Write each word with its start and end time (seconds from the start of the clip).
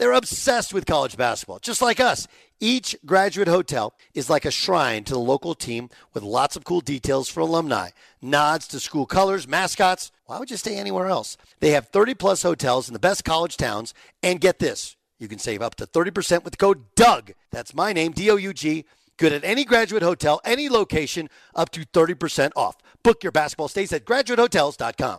They're 0.00 0.12
obsessed 0.12 0.72
with 0.72 0.86
college 0.86 1.18
basketball, 1.18 1.58
just 1.58 1.82
like 1.82 2.00
us. 2.00 2.26
Each 2.58 2.96
graduate 3.04 3.48
hotel 3.48 3.92
is 4.14 4.30
like 4.30 4.46
a 4.46 4.50
shrine 4.50 5.04
to 5.04 5.12
the 5.12 5.18
local 5.18 5.54
team 5.54 5.90
with 6.14 6.22
lots 6.22 6.56
of 6.56 6.64
cool 6.64 6.80
details 6.80 7.28
for 7.28 7.40
alumni, 7.40 7.90
nods 8.22 8.66
to 8.68 8.80
school 8.80 9.04
colors, 9.04 9.46
mascots. 9.46 10.10
Why 10.24 10.38
would 10.38 10.50
you 10.50 10.56
stay 10.56 10.78
anywhere 10.78 11.08
else? 11.08 11.36
They 11.58 11.72
have 11.72 11.88
30 11.88 12.14
plus 12.14 12.42
hotels 12.42 12.88
in 12.88 12.94
the 12.94 12.98
best 12.98 13.26
college 13.26 13.58
towns. 13.58 13.92
And 14.22 14.40
get 14.40 14.58
this 14.58 14.96
you 15.18 15.28
can 15.28 15.38
save 15.38 15.60
up 15.60 15.74
to 15.74 15.86
30% 15.86 16.44
with 16.44 16.56
code 16.56 16.82
DOUG. 16.94 17.34
That's 17.50 17.74
my 17.74 17.92
name, 17.92 18.12
D 18.12 18.30
O 18.30 18.36
U 18.36 18.54
G. 18.54 18.86
Good 19.18 19.34
at 19.34 19.44
any 19.44 19.66
graduate 19.66 20.02
hotel, 20.02 20.40
any 20.46 20.70
location, 20.70 21.28
up 21.54 21.68
to 21.72 21.80
30% 21.80 22.52
off. 22.56 22.78
Book 23.02 23.22
your 23.22 23.32
basketball 23.32 23.68
stays 23.68 23.92
at 23.92 24.06
graduatehotels.com. 24.06 25.18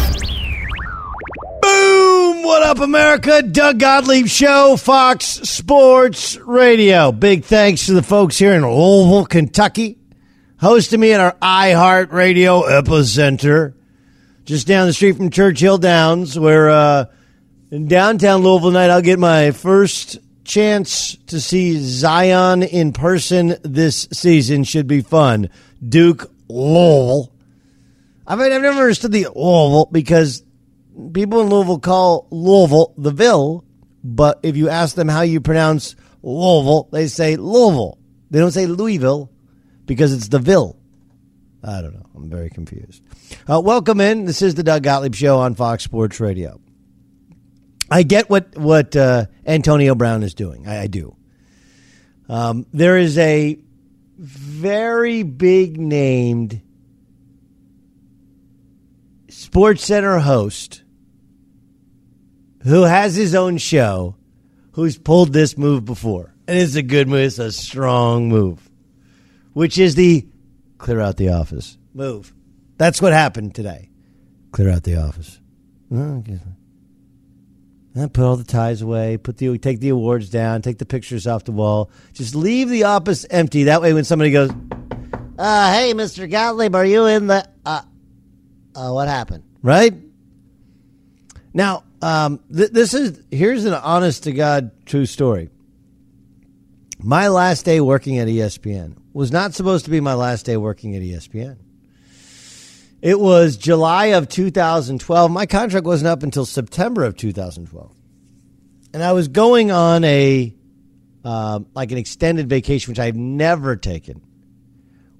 Boom! 1.61 2.43
What 2.43 2.63
up, 2.63 2.79
America? 2.79 3.41
Doug 3.43 3.79
Gottlieb 3.79 4.27
Show, 4.27 4.75
Fox 4.77 5.25
Sports 5.25 6.37
Radio. 6.37 7.11
Big 7.11 7.43
thanks 7.43 7.85
to 7.85 7.93
the 7.93 8.01
folks 8.01 8.37
here 8.37 8.53
in 8.53 8.63
Louisville, 8.63 9.25
Kentucky, 9.25 9.97
hosting 10.59 10.99
me 10.99 11.13
at 11.13 11.19
our 11.19 11.33
iHeart 11.41 12.11
Radio 12.11 12.61
epicenter, 12.63 13.73
just 14.45 14.67
down 14.67 14.87
the 14.87 14.93
street 14.93 15.17
from 15.17 15.29
Churchill 15.29 15.77
Downs, 15.77 16.37
where 16.37 16.69
uh, 16.69 17.05
in 17.69 17.87
downtown 17.87 18.41
Louisville 18.41 18.69
tonight 18.69 18.89
I'll 18.89 19.01
get 19.01 19.19
my 19.19 19.51
first 19.51 20.17
chance 20.43 21.15
to 21.27 21.39
see 21.39 21.77
Zion 21.77 22.63
in 22.63 22.91
person 22.91 23.55
this 23.63 24.07
season. 24.11 24.63
Should 24.63 24.87
be 24.87 25.01
fun. 25.01 25.49
Duke 25.87 26.31
Louisville. 26.47 27.31
I 28.25 28.35
mean, 28.35 28.51
I've 28.51 28.61
never 28.61 28.81
understood 28.81 29.11
the 29.11 29.27
Louisville 29.35 29.89
because 29.91 30.43
people 31.13 31.41
in 31.41 31.49
Louisville 31.49 31.79
call 31.79 32.27
Louisville 32.31 32.93
the 32.97 33.11
Ville, 33.11 33.63
but 34.03 34.39
if 34.43 34.57
you 34.57 34.69
ask 34.69 34.95
them 34.95 35.07
how 35.07 35.21
you 35.21 35.41
pronounce 35.41 35.95
Louisville, 36.23 36.89
they 36.91 37.07
say 37.07 37.35
Louisville. 37.35 37.97
They 38.29 38.39
don't 38.39 38.51
say 38.51 38.65
Louisville 38.65 39.31
because 39.85 40.13
it's 40.13 40.29
the 40.29 40.39
Ville. 40.39 40.77
I 41.63 41.81
don't 41.81 41.93
know. 41.93 42.05
I'm 42.15 42.29
very 42.29 42.49
confused. 42.49 43.03
Uh, 43.47 43.59
welcome 43.59 44.01
in. 44.01 44.25
This 44.25 44.41
is 44.41 44.55
the 44.55 44.63
Doug 44.63 44.83
Gottlieb 44.83 45.13
Show 45.13 45.39
on 45.39 45.55
Fox 45.55 45.83
Sports 45.83 46.19
Radio. 46.19 46.59
I 47.89 48.03
get 48.03 48.29
what 48.29 48.57
what 48.57 48.95
uh, 48.95 49.25
Antonio 49.45 49.95
Brown 49.95 50.23
is 50.23 50.33
doing. 50.33 50.67
I, 50.67 50.83
I 50.83 50.87
do. 50.87 51.15
Um, 52.29 52.65
there 52.71 52.97
is 52.97 53.17
a 53.17 53.59
very 54.17 55.23
big 55.23 55.79
named 55.79 56.61
Sports 59.41 59.83
Center 59.83 60.19
host 60.19 60.83
who 62.61 62.83
has 62.83 63.15
his 63.15 63.33
own 63.33 63.57
show 63.57 64.15
who's 64.73 64.99
pulled 64.99 65.33
this 65.33 65.57
move 65.57 65.83
before. 65.83 66.35
And 66.47 66.59
it's 66.59 66.75
a 66.75 66.83
good 66.83 67.07
move. 67.07 67.21
It's 67.21 67.39
a 67.39 67.51
strong 67.51 68.29
move, 68.29 68.69
which 69.53 69.79
is 69.79 69.95
the 69.95 70.27
clear 70.77 70.99
out 70.99 71.17
the 71.17 71.29
office 71.29 71.79
move. 71.91 72.31
That's 72.77 73.01
what 73.01 73.13
happened 73.13 73.55
today. 73.55 73.89
Clear 74.51 74.69
out 74.69 74.83
the 74.83 74.97
office. 74.97 75.39
And 77.95 78.13
put 78.13 78.23
all 78.23 78.35
the 78.35 78.43
ties 78.43 78.83
away. 78.83 79.17
Put 79.17 79.37
the 79.37 79.57
take 79.57 79.79
the 79.79 79.89
awards 79.89 80.29
down. 80.29 80.61
Take 80.61 80.77
the 80.77 80.85
pictures 80.85 81.25
off 81.25 81.45
the 81.45 81.51
wall. 81.51 81.89
Just 82.13 82.35
leave 82.35 82.69
the 82.69 82.83
office 82.83 83.25
empty. 83.31 83.63
That 83.63 83.81
way, 83.81 83.91
when 83.91 84.03
somebody 84.03 84.29
goes, 84.29 84.51
uh, 85.39 85.73
"Hey, 85.73 85.95
Mister 85.95 86.27
Gottlieb, 86.27 86.75
are 86.75 86.85
you 86.85 87.07
in 87.07 87.25
the?" 87.25 87.49
Uh, 87.65 87.81
uh, 88.75 88.91
what 88.91 89.07
happened? 89.07 89.43
Right 89.61 89.93
now, 91.53 91.83
um, 92.01 92.39
th- 92.55 92.71
this 92.71 92.93
is 92.93 93.21
here's 93.31 93.65
an 93.65 93.73
honest 93.73 94.23
to 94.23 94.31
god 94.31 94.71
true 94.85 95.05
story. 95.05 95.49
My 96.99 97.29
last 97.29 97.65
day 97.65 97.81
working 97.81 98.19
at 98.19 98.27
ESPN 98.27 98.95
was 99.13 99.31
not 99.31 99.53
supposed 99.53 99.85
to 99.85 99.91
be 99.91 99.99
my 99.99 100.13
last 100.13 100.45
day 100.45 100.57
working 100.57 100.95
at 100.95 101.01
ESPN. 101.01 101.57
It 103.01 103.19
was 103.19 103.57
July 103.57 104.07
of 104.07 104.29
2012. 104.29 105.31
My 105.31 105.47
contract 105.47 105.85
wasn't 105.85 106.09
up 106.09 106.21
until 106.21 106.45
September 106.45 107.03
of 107.03 107.17
2012. 107.17 107.95
and 108.93 109.03
I 109.03 109.13
was 109.13 109.27
going 109.27 109.71
on 109.71 110.03
a 110.03 110.53
uh, 111.23 111.59
like 111.73 111.91
an 111.91 111.97
extended 111.97 112.49
vacation, 112.49 112.91
which 112.91 112.99
I've 112.99 113.15
never 113.15 113.75
taken. 113.75 114.21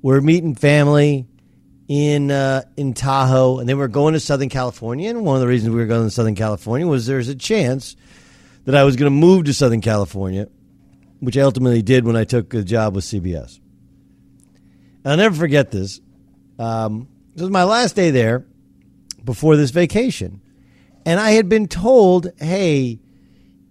We're 0.01 0.21
meeting 0.21 0.56
family 0.56 1.27
in 1.91 2.31
uh, 2.31 2.61
in 2.77 2.93
Tahoe, 2.93 3.59
and 3.59 3.67
then 3.67 3.77
we're 3.77 3.89
going 3.89 4.13
to 4.13 4.19
Southern 4.21 4.47
California. 4.47 5.09
And 5.09 5.25
one 5.25 5.35
of 5.35 5.41
the 5.41 5.47
reasons 5.47 5.71
we 5.71 5.81
were 5.81 5.88
going 5.88 6.05
to 6.05 6.09
Southern 6.09 6.35
California 6.35 6.88
was 6.88 7.05
there's 7.05 7.27
a 7.27 7.35
chance 7.35 7.97
that 8.63 8.75
I 8.75 8.85
was 8.85 8.95
going 8.95 9.11
to 9.11 9.17
move 9.17 9.43
to 9.43 9.53
Southern 9.53 9.81
California, 9.81 10.47
which 11.19 11.38
I 11.38 11.41
ultimately 11.41 11.81
did 11.81 12.05
when 12.05 12.15
I 12.15 12.23
took 12.23 12.53
a 12.53 12.63
job 12.63 12.95
with 12.95 13.03
CBS. 13.03 13.59
I'll 15.03 15.17
never 15.17 15.35
forget 15.35 15.71
this. 15.71 15.99
Um, 16.57 17.09
this 17.33 17.41
was 17.41 17.49
my 17.49 17.65
last 17.65 17.97
day 17.97 18.09
there 18.09 18.45
before 19.25 19.57
this 19.57 19.71
vacation, 19.71 20.39
and 21.05 21.19
I 21.19 21.31
had 21.31 21.49
been 21.49 21.67
told, 21.67 22.31
"Hey." 22.39 22.99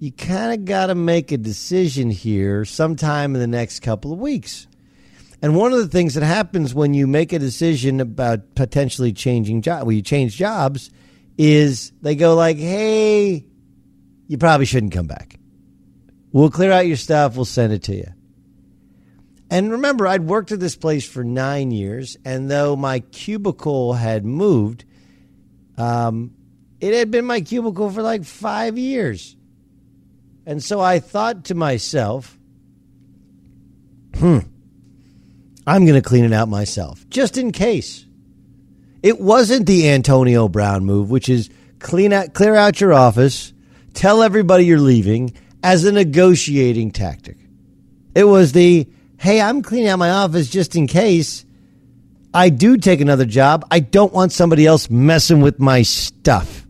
you 0.02 0.10
kind 0.10 0.54
of 0.54 0.64
got 0.64 0.86
to 0.86 0.94
make 0.94 1.30
a 1.30 1.36
decision 1.36 2.08
here 2.10 2.64
sometime 2.64 3.34
in 3.34 3.40
the 3.40 3.46
next 3.46 3.80
couple 3.80 4.14
of 4.14 4.18
weeks. 4.18 4.66
And 5.42 5.56
one 5.56 5.72
of 5.72 5.78
the 5.78 5.88
things 5.88 6.14
that 6.14 6.22
happens 6.22 6.74
when 6.74 6.92
you 6.92 7.06
make 7.06 7.32
a 7.32 7.38
decision 7.38 8.00
about 8.00 8.54
potentially 8.54 9.12
changing 9.12 9.62
job, 9.62 9.86
when 9.86 9.96
you 9.96 10.02
change 10.02 10.36
jobs, 10.36 10.90
is 11.38 11.92
they 12.02 12.14
go 12.14 12.34
like, 12.34 12.58
"Hey, 12.58 13.46
you 14.28 14.36
probably 14.38 14.66
shouldn't 14.66 14.92
come 14.92 15.06
back. 15.06 15.38
We'll 16.32 16.50
clear 16.50 16.72
out 16.72 16.86
your 16.86 16.96
stuff. 16.96 17.36
We'll 17.36 17.46
send 17.46 17.72
it 17.72 17.82
to 17.84 17.96
you." 17.96 18.12
And 19.50 19.72
remember, 19.72 20.06
I'd 20.06 20.26
worked 20.26 20.52
at 20.52 20.60
this 20.60 20.76
place 20.76 21.04
for 21.04 21.24
nine 21.24 21.70
years, 21.72 22.16
and 22.24 22.50
though 22.50 22.76
my 22.76 23.00
cubicle 23.00 23.94
had 23.94 24.24
moved, 24.24 24.84
um, 25.76 26.32
it 26.80 26.94
had 26.94 27.10
been 27.10 27.24
my 27.24 27.40
cubicle 27.40 27.90
for 27.90 28.02
like 28.02 28.24
five 28.24 28.78
years. 28.78 29.36
And 30.46 30.62
so 30.62 30.80
I 30.80 31.00
thought 31.00 31.46
to 31.46 31.54
myself, 31.54 32.38
hmm, 34.14 34.38
I'm 35.70 35.86
going 35.86 36.00
to 36.00 36.08
clean 36.08 36.24
it 36.24 36.32
out 36.32 36.48
myself, 36.48 37.08
just 37.10 37.38
in 37.38 37.52
case. 37.52 38.04
It 39.04 39.20
wasn't 39.20 39.66
the 39.66 39.88
Antonio 39.88 40.48
Brown 40.48 40.84
move, 40.84 41.10
which 41.10 41.28
is 41.28 41.48
clean 41.78 42.12
out, 42.12 42.34
clear 42.34 42.56
out 42.56 42.80
your 42.80 42.92
office, 42.92 43.52
tell 43.94 44.24
everybody 44.24 44.64
you're 44.64 44.80
leaving 44.80 45.32
as 45.62 45.84
a 45.84 45.92
negotiating 45.92 46.90
tactic. 46.90 47.36
It 48.16 48.24
was 48.24 48.50
the, 48.50 48.88
hey, 49.16 49.40
I'm 49.40 49.62
cleaning 49.62 49.88
out 49.88 50.00
my 50.00 50.10
office 50.10 50.50
just 50.50 50.74
in 50.74 50.88
case 50.88 51.44
I 52.34 52.48
do 52.48 52.76
take 52.76 53.00
another 53.00 53.24
job. 53.24 53.64
I 53.70 53.78
don't 53.78 54.12
want 54.12 54.32
somebody 54.32 54.66
else 54.66 54.90
messing 54.90 55.40
with 55.40 55.60
my 55.60 55.82
stuff. 55.82 56.66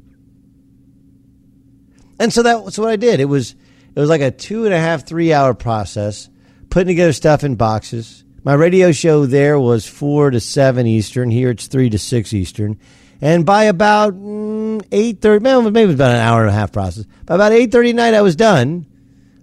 And 2.18 2.30
so 2.30 2.42
that's 2.42 2.76
what 2.76 2.90
I 2.90 2.96
did. 2.96 3.20
It 3.20 3.24
was 3.24 3.54
it 3.94 3.98
was 3.98 4.10
like 4.10 4.20
a 4.20 4.30
two 4.30 4.66
and 4.66 4.74
a 4.74 4.78
half, 4.78 5.06
three 5.06 5.32
hour 5.32 5.54
process, 5.54 6.28
putting 6.68 6.88
together 6.88 7.14
stuff 7.14 7.44
in 7.44 7.54
boxes. 7.56 8.24
My 8.42 8.54
radio 8.54 8.90
show 8.90 9.26
there 9.26 9.60
was 9.60 9.86
four 9.86 10.30
to 10.30 10.40
seven 10.40 10.86
Eastern. 10.86 11.30
Here 11.30 11.50
it's 11.50 11.66
three 11.66 11.90
to 11.90 11.98
six 11.98 12.32
Eastern. 12.32 12.78
And 13.20 13.44
by 13.44 13.64
about 13.64 14.14
mm, 14.14 14.82
eight 14.90 15.20
thirty, 15.20 15.42
maybe 15.42 15.80
it 15.82 15.86
was 15.86 15.94
about 15.94 16.12
an 16.12 16.20
hour 16.20 16.40
and 16.40 16.48
a 16.48 16.54
half 16.54 16.72
process. 16.72 17.04
By 17.26 17.34
about 17.34 17.52
eight 17.52 17.70
thirty 17.70 17.92
night, 17.92 18.14
I 18.14 18.22
was 18.22 18.36
done. 18.36 18.86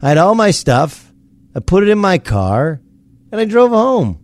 I 0.01 0.09
had 0.09 0.17
all 0.17 0.33
my 0.33 0.49
stuff. 0.49 1.13
I 1.55 1.59
put 1.59 1.83
it 1.83 1.89
in 1.89 1.99
my 1.99 2.17
car, 2.17 2.81
and 3.31 3.39
I 3.39 3.45
drove 3.45 3.69
home. 3.69 4.19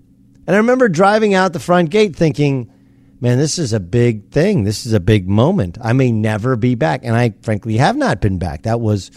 And 0.48 0.56
I 0.56 0.58
remember 0.58 0.90
driving 0.90 1.36
out 1.36 1.54
the 1.54 1.60
front 1.60 1.92
gate, 1.92 2.16
thinking, 2.16 2.72
"Man, 3.22 3.38
this 3.38 3.60
is 3.60 3.74
a 3.74 3.80
big 3.80 4.31
thing. 4.31 4.64
This 4.64 4.88
is 4.88 4.94
a 4.94 5.00
big 5.00 5.30
moment. 5.30 5.78
I 5.81 5.94
may 5.94 6.12
never 6.12 6.56
be 6.56 6.74
back." 6.74 7.02
And 7.04 7.16
I 7.16 7.36
frankly 7.44 7.78
have 7.78 7.96
not 7.96 8.22
been 8.22 8.40
back. 8.40 8.64
That 8.64 8.81
was 8.81 9.12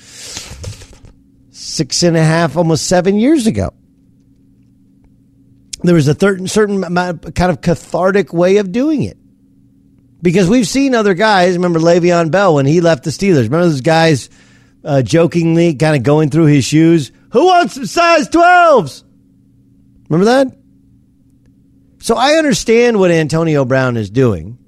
six 1.50 2.02
and 2.02 2.14
a 2.14 2.22
half, 2.22 2.58
almost 2.58 2.86
seven 2.86 3.18
years 3.18 3.46
ago. 3.46 3.72
There 5.82 5.94
was 5.94 6.08
a 6.08 6.14
certain, 6.48 6.82
kind 6.82 7.50
of 7.50 7.60
cathartic 7.60 8.32
way 8.32 8.56
of 8.56 8.72
doing 8.72 9.02
it. 9.02 9.18
Because 10.22 10.48
we've 10.48 10.66
seen 10.66 10.94
other 10.94 11.14
guys, 11.14 11.54
remember 11.54 11.78
Le'Veon 11.78 12.30
Bell 12.30 12.54
when 12.54 12.66
he 12.66 12.80
left 12.80 13.04
the 13.04 13.10
Steelers. 13.10 13.44
Remember 13.44 13.68
those 13.68 13.82
guys 13.82 14.30
uh, 14.84 15.02
jokingly 15.02 15.74
kind 15.74 15.96
of 15.96 16.02
going 16.02 16.30
through 16.30 16.46
his 16.46 16.64
shoes? 16.64 17.12
Who 17.32 17.46
wants 17.46 17.74
some 17.74 17.86
size 17.86 18.28
12s? 18.28 19.04
Remember 20.08 20.24
that? 20.24 20.56
So 22.00 22.16
I 22.16 22.34
understand 22.34 22.98
what 22.98 23.10
Antonio 23.10 23.64
Brown 23.64 23.96
is 23.96 24.10
doing. 24.10 24.58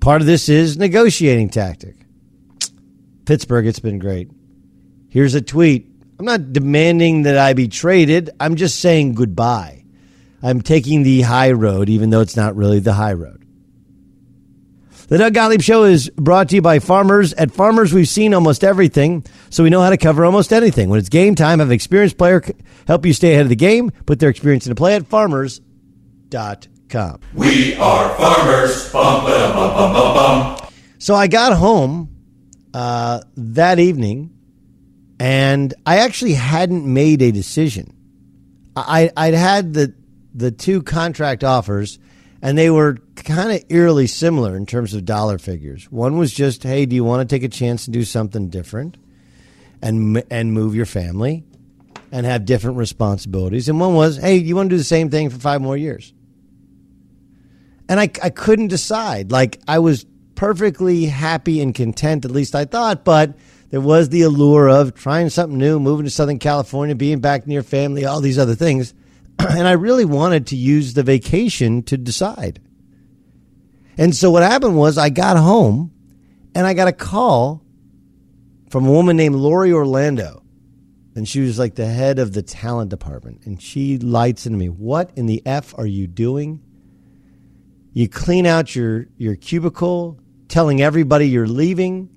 Part 0.00 0.20
of 0.20 0.26
this 0.26 0.48
is 0.48 0.76
negotiating 0.76 1.50
tactic. 1.50 1.96
Pittsburgh, 3.24 3.66
it's 3.66 3.80
been 3.80 3.98
great. 3.98 4.30
Here's 5.08 5.34
a 5.34 5.40
tweet 5.40 5.90
I'm 6.18 6.24
not 6.24 6.52
demanding 6.52 7.22
that 7.22 7.38
I 7.38 7.52
be 7.52 7.68
traded. 7.68 8.30
I'm 8.40 8.56
just 8.56 8.80
saying 8.80 9.14
goodbye. 9.14 9.77
I'm 10.42 10.60
taking 10.60 11.02
the 11.02 11.22
high 11.22 11.52
road, 11.52 11.88
even 11.88 12.10
though 12.10 12.20
it's 12.20 12.36
not 12.36 12.56
really 12.56 12.78
the 12.78 12.94
high 12.94 13.12
road. 13.12 13.44
The 15.08 15.16
Doug 15.16 15.32
Gottlieb 15.32 15.62
Show 15.62 15.84
is 15.84 16.10
brought 16.10 16.50
to 16.50 16.56
you 16.56 16.62
by 16.62 16.80
Farmers. 16.80 17.32
At 17.32 17.50
Farmers, 17.50 17.94
we've 17.94 18.08
seen 18.08 18.34
almost 18.34 18.62
everything, 18.62 19.24
so 19.48 19.64
we 19.64 19.70
know 19.70 19.80
how 19.80 19.88
to 19.88 19.96
cover 19.96 20.24
almost 20.24 20.52
anything. 20.52 20.90
When 20.90 20.98
it's 20.98 21.08
game 21.08 21.34
time, 21.34 21.60
have 21.60 21.68
an 21.68 21.74
experienced 21.74 22.18
player 22.18 22.44
help 22.86 23.06
you 23.06 23.14
stay 23.14 23.32
ahead 23.32 23.46
of 23.46 23.48
the 23.48 23.56
game. 23.56 23.90
Put 24.04 24.18
their 24.18 24.28
experience 24.28 24.66
into 24.66 24.74
play 24.74 24.94
at 24.94 25.06
farmers.com. 25.06 27.20
We 27.34 27.74
are 27.76 28.16
farmers. 28.16 28.92
Bum, 28.92 29.24
bum, 29.24 29.92
bum. 29.92 30.68
So 30.98 31.14
I 31.14 31.26
got 31.26 31.56
home 31.56 32.14
uh, 32.74 33.22
that 33.36 33.78
evening 33.78 34.30
and 35.18 35.74
I 35.86 35.98
actually 35.98 36.34
hadn't 36.34 36.84
made 36.84 37.22
a 37.22 37.32
decision. 37.32 37.94
I, 38.76 39.10
I'd 39.16 39.34
had 39.34 39.74
the 39.74 39.94
the 40.34 40.50
two 40.50 40.82
contract 40.82 41.42
offers, 41.44 41.98
and 42.42 42.56
they 42.56 42.70
were 42.70 42.98
kind 43.16 43.52
of 43.52 43.64
eerily 43.68 44.06
similar 44.06 44.56
in 44.56 44.66
terms 44.66 44.94
of 44.94 45.04
dollar 45.04 45.38
figures. 45.38 45.90
One 45.90 46.18
was 46.18 46.32
just, 46.32 46.62
"Hey, 46.62 46.86
do 46.86 46.94
you 46.94 47.04
want 47.04 47.28
to 47.28 47.34
take 47.34 47.42
a 47.42 47.48
chance 47.48 47.86
and 47.86 47.94
do 47.94 48.04
something 48.04 48.48
different, 48.48 48.96
and 49.82 50.22
and 50.30 50.52
move 50.52 50.74
your 50.74 50.86
family, 50.86 51.44
and 52.12 52.26
have 52.26 52.44
different 52.44 52.76
responsibilities?" 52.76 53.68
And 53.68 53.80
one 53.80 53.94
was, 53.94 54.18
"Hey, 54.18 54.36
you 54.36 54.54
want 54.54 54.70
to 54.70 54.74
do 54.74 54.78
the 54.78 54.84
same 54.84 55.10
thing 55.10 55.30
for 55.30 55.38
five 55.38 55.60
more 55.60 55.76
years?" 55.76 56.12
And 57.88 57.98
I 57.98 58.10
I 58.22 58.30
couldn't 58.30 58.68
decide. 58.68 59.32
Like 59.32 59.58
I 59.66 59.78
was 59.78 60.06
perfectly 60.34 61.06
happy 61.06 61.60
and 61.60 61.74
content, 61.74 62.24
at 62.24 62.30
least 62.30 62.54
I 62.54 62.64
thought, 62.64 63.04
but 63.04 63.36
there 63.70 63.80
was 63.80 64.10
the 64.10 64.22
allure 64.22 64.68
of 64.68 64.94
trying 64.94 65.30
something 65.30 65.58
new, 65.58 65.80
moving 65.80 66.04
to 66.04 66.10
Southern 66.10 66.38
California, 66.38 66.94
being 66.94 67.18
back 67.18 67.46
near 67.46 67.62
family, 67.62 68.04
all 68.04 68.20
these 68.20 68.38
other 68.38 68.54
things. 68.54 68.94
and 69.48 69.68
I 69.68 69.72
really 69.72 70.04
wanted 70.04 70.48
to 70.48 70.56
use 70.56 70.94
the 70.94 71.02
vacation 71.02 71.82
to 71.84 71.96
decide. 71.96 72.60
And 73.96 74.14
so 74.14 74.30
what 74.30 74.42
happened 74.42 74.76
was 74.76 74.98
I 74.98 75.10
got 75.10 75.36
home 75.36 75.92
and 76.54 76.66
I 76.66 76.74
got 76.74 76.88
a 76.88 76.92
call 76.92 77.62
from 78.70 78.86
a 78.86 78.90
woman 78.90 79.16
named 79.16 79.34
Laurie 79.34 79.72
Orlando. 79.72 80.42
And 81.14 81.26
she 81.26 81.40
was 81.40 81.58
like 81.58 81.74
the 81.74 81.86
head 81.86 82.20
of 82.20 82.32
the 82.32 82.42
talent 82.42 82.90
department. 82.90 83.44
And 83.44 83.60
she 83.60 83.98
lights 83.98 84.46
into 84.46 84.58
me. 84.58 84.68
What 84.68 85.10
in 85.16 85.26
the 85.26 85.42
F 85.44 85.76
are 85.76 85.86
you 85.86 86.06
doing? 86.06 86.60
You 87.92 88.08
clean 88.08 88.46
out 88.46 88.76
your, 88.76 89.06
your 89.16 89.34
cubicle, 89.34 90.20
telling 90.46 90.80
everybody 90.80 91.28
you're 91.28 91.48
leaving 91.48 92.08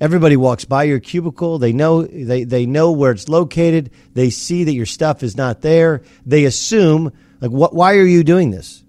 Everybody 0.00 0.36
walks 0.36 0.66
by 0.66 0.84
your 0.84 1.00
cubicle. 1.00 1.58
They 1.58 1.72
know 1.72 2.02
they, 2.02 2.44
they 2.44 2.66
know 2.66 2.92
where 2.92 3.12
it's 3.12 3.28
located. 3.28 3.90
They 4.12 4.28
see 4.28 4.64
that 4.64 4.74
your 4.74 4.86
stuff 4.86 5.22
is 5.22 5.36
not 5.36 5.62
there. 5.62 6.02
They 6.26 6.44
assume 6.44 7.12
like 7.40 7.50
what 7.50 7.74
why 7.74 7.96
are 7.96 8.04
you 8.04 8.22
doing 8.22 8.50
this? 8.50 8.82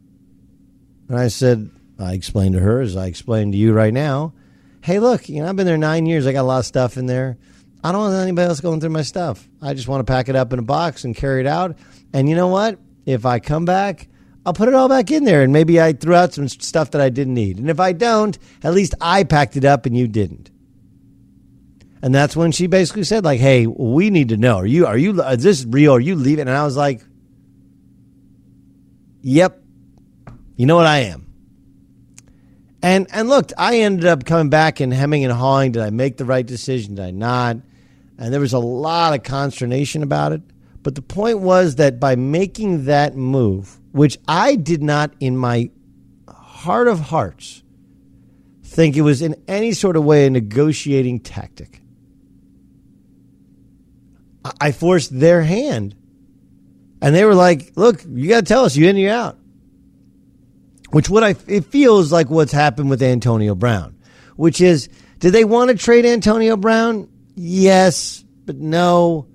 And 1.07 1.17
I 1.17 1.29
said, 1.29 1.69
I 1.97 2.13
explained 2.13 2.55
to 2.55 2.59
her 2.59 2.81
as 2.81 2.97
I 2.97 3.05
explained 3.05 3.53
to 3.53 3.57
you 3.57 3.71
right 3.71 3.93
now, 3.93 4.33
hey 4.81 4.99
look, 4.99 5.29
you 5.29 5.41
know, 5.41 5.49
I've 5.49 5.55
been 5.55 5.65
there 5.65 5.77
nine 5.77 6.05
years, 6.05 6.27
I 6.27 6.33
got 6.33 6.41
a 6.41 6.43
lot 6.43 6.59
of 6.59 6.65
stuff 6.65 6.97
in 6.97 7.05
there. 7.05 7.37
I 7.83 7.93
don't 7.93 8.01
want 8.01 8.15
anybody 8.15 8.49
else 8.49 8.59
going 8.59 8.81
through 8.81 8.89
my 8.89 9.03
stuff. 9.03 9.47
I 9.61 9.73
just 9.73 9.87
want 9.87 10.05
to 10.05 10.11
pack 10.11 10.27
it 10.27 10.35
up 10.35 10.51
in 10.51 10.59
a 10.59 10.63
box 10.63 11.05
and 11.05 11.15
carry 11.15 11.39
it 11.39 11.47
out. 11.47 11.77
And 12.11 12.27
you 12.27 12.35
know 12.35 12.47
what? 12.47 12.79
If 13.05 13.25
I 13.25 13.39
come 13.39 13.63
back, 13.63 14.09
I'll 14.45 14.53
put 14.53 14.67
it 14.67 14.73
all 14.73 14.89
back 14.89 15.09
in 15.11 15.23
there 15.23 15.41
and 15.41 15.53
maybe 15.53 15.79
I 15.79 15.93
threw 15.93 16.15
out 16.15 16.33
some 16.33 16.49
stuff 16.49 16.91
that 16.91 17.01
I 17.01 17.09
didn't 17.09 17.33
need. 17.33 17.59
And 17.59 17.69
if 17.69 17.79
I 17.79 17.93
don't, 17.93 18.37
at 18.63 18.73
least 18.73 18.93
I 18.99 19.23
packed 19.23 19.55
it 19.55 19.63
up 19.63 19.85
and 19.85 19.95
you 19.95 20.09
didn't. 20.09 20.51
And 22.01 22.13
that's 22.13 22.35
when 22.35 22.51
she 22.51 22.67
basically 22.67 23.03
said, 23.03 23.25
like, 23.25 23.39
hey, 23.39 23.65
we 23.65 24.09
need 24.09 24.29
to 24.29 24.37
know. 24.37 24.57
Are 24.57 24.65
you, 24.65 24.85
are 24.85 24.97
you, 24.97 25.21
is 25.23 25.43
this 25.43 25.65
real? 25.65 25.95
Are 25.95 25.99
you 25.99 26.15
leaving? 26.15 26.47
And 26.47 26.55
I 26.55 26.63
was 26.63 26.77
like, 26.77 27.01
yep. 29.21 29.61
You 30.55 30.65
know 30.65 30.75
what 30.75 30.85
I 30.85 30.99
am. 30.99 31.27
And, 32.81 33.07
and 33.11 33.27
look, 33.29 33.51
I 33.57 33.79
ended 33.79 34.05
up 34.05 34.25
coming 34.25 34.49
back 34.49 34.79
and 34.79 34.93
hemming 34.93 35.23
and 35.23 35.33
hawing. 35.33 35.71
Did 35.71 35.81
I 35.81 35.89
make 35.89 36.17
the 36.17 36.25
right 36.25 36.45
decision? 36.45 36.95
Did 36.95 37.05
I 37.05 37.11
not? 37.11 37.57
And 38.17 38.33
there 38.33 38.39
was 38.39 38.53
a 38.53 38.59
lot 38.59 39.13
of 39.13 39.23
consternation 39.23 40.03
about 40.03 40.31
it. 40.31 40.41
But 40.83 40.95
the 40.95 41.01
point 41.01 41.39
was 41.39 41.75
that 41.75 41.99
by 41.99 42.15
making 42.15 42.85
that 42.85 43.15
move, 43.15 43.79
which 43.91 44.17
I 44.27 44.55
did 44.55 44.81
not 44.81 45.13
in 45.19 45.35
my 45.35 45.69
heart 46.29 46.87
of 46.87 46.99
hearts 46.99 47.63
think 48.63 48.95
it 48.95 49.01
was 49.01 49.21
in 49.21 49.35
any 49.47 49.73
sort 49.73 49.97
of 49.97 50.03
way 50.03 50.25
a 50.25 50.29
negotiating 50.29 51.19
tactic. 51.19 51.81
I 54.59 54.71
forced 54.71 55.17
their 55.17 55.41
hand. 55.41 55.95
And 57.01 57.15
they 57.15 57.25
were 57.25 57.35
like, 57.35 57.73
look, 57.75 58.03
you 58.07 58.29
got 58.29 58.39
to 58.41 58.45
tell 58.45 58.65
us 58.65 58.75
you 58.75 58.87
in, 58.87 58.95
or 58.95 58.99
you 58.99 59.09
out. 59.09 59.37
Which 60.91 61.09
what 61.09 61.23
I, 61.23 61.35
it 61.47 61.65
feels 61.65 62.11
like 62.11 62.29
what's 62.29 62.51
happened 62.51 62.89
with 62.89 63.01
Antonio 63.03 63.55
Brown, 63.55 63.97
which 64.35 64.61
is, 64.61 64.89
did 65.19 65.31
they 65.31 65.43
want 65.43 65.69
to 65.69 65.77
trade 65.77 66.05
Antonio 66.05 66.57
Brown? 66.57 67.09
Yes, 67.35 68.23
but 68.45 68.55
no. 68.55 69.27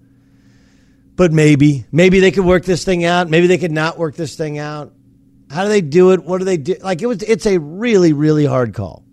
But 1.15 1.33
maybe. 1.33 1.85
Maybe 1.93 2.21
they 2.21 2.31
could 2.31 2.45
work 2.45 2.65
this 2.65 2.85
thing 2.85 3.05
out. 3.05 3.29
Maybe 3.29 3.47
they 3.47 3.59
could 3.59 3.73
not 3.73 3.99
work 3.99 4.17
this 4.17 4.35
thing 4.35 4.59
out. 4.59 4.93
How 5.51 5.65
do 5.65 5.69
they 5.69 5.83
do 5.83 6.13
it? 6.13 6.25
What 6.25 6.39
do 6.39 6.45
they 6.45 6.57
do? 6.57 6.77
Like 6.83 7.03
it 7.03 7.07
was 7.07 7.23
it's 7.23 7.47
a 7.47 7.59
really, 7.59 8.15
really 8.15 8.47
hard 8.47 8.75
call. 8.75 9.05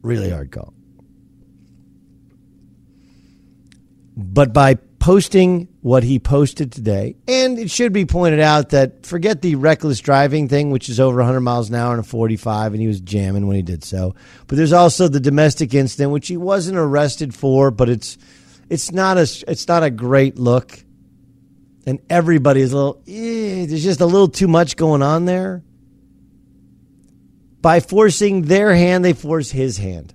Really 0.00 0.30
hard 0.30 0.50
call. 0.50 0.72
But 4.16 4.52
by 4.52 4.76
posting 5.02 5.66
what 5.80 6.04
he 6.04 6.18
posted 6.18 6.70
today, 6.70 7.16
and 7.26 7.58
it 7.58 7.70
should 7.70 7.92
be 7.92 8.04
pointed 8.04 8.38
out 8.38 8.68
that 8.68 9.04
forget 9.04 9.42
the 9.42 9.56
reckless 9.56 9.98
driving 9.98 10.48
thing, 10.48 10.70
which 10.70 10.88
is 10.88 11.00
over 11.00 11.16
100 11.16 11.40
miles 11.40 11.70
an 11.70 11.74
hour 11.74 11.92
and 11.92 12.00
a 12.00 12.04
45, 12.04 12.72
and 12.72 12.80
he 12.80 12.86
was 12.86 13.00
jamming 13.00 13.48
when 13.48 13.56
he 13.56 13.62
did 13.62 13.82
so. 13.82 14.14
But 14.46 14.58
there's 14.58 14.72
also 14.72 15.08
the 15.08 15.18
domestic 15.18 15.74
incident, 15.74 16.12
which 16.12 16.28
he 16.28 16.36
wasn't 16.36 16.78
arrested 16.78 17.34
for, 17.34 17.70
but 17.70 17.88
it's 17.88 18.16
it's 18.70 18.92
not 18.92 19.16
a 19.16 19.22
it's 19.48 19.66
not 19.66 19.82
a 19.82 19.90
great 19.90 20.38
look, 20.38 20.78
and 21.86 21.98
everybody 22.08 22.60
is 22.60 22.72
a 22.72 22.76
little. 22.76 23.02
Eh, 23.08 23.66
there's 23.66 23.82
just 23.82 24.00
a 24.00 24.06
little 24.06 24.28
too 24.28 24.48
much 24.48 24.76
going 24.76 25.02
on 25.02 25.24
there. 25.24 25.64
By 27.60 27.80
forcing 27.80 28.42
their 28.42 28.74
hand, 28.74 29.04
they 29.04 29.14
force 29.14 29.50
his 29.50 29.78
hand, 29.78 30.14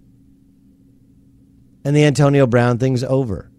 and 1.84 1.96
the 1.96 2.06
Antonio 2.06 2.48
Brown 2.48 2.78
thing's 2.78 3.04
over. 3.04 3.52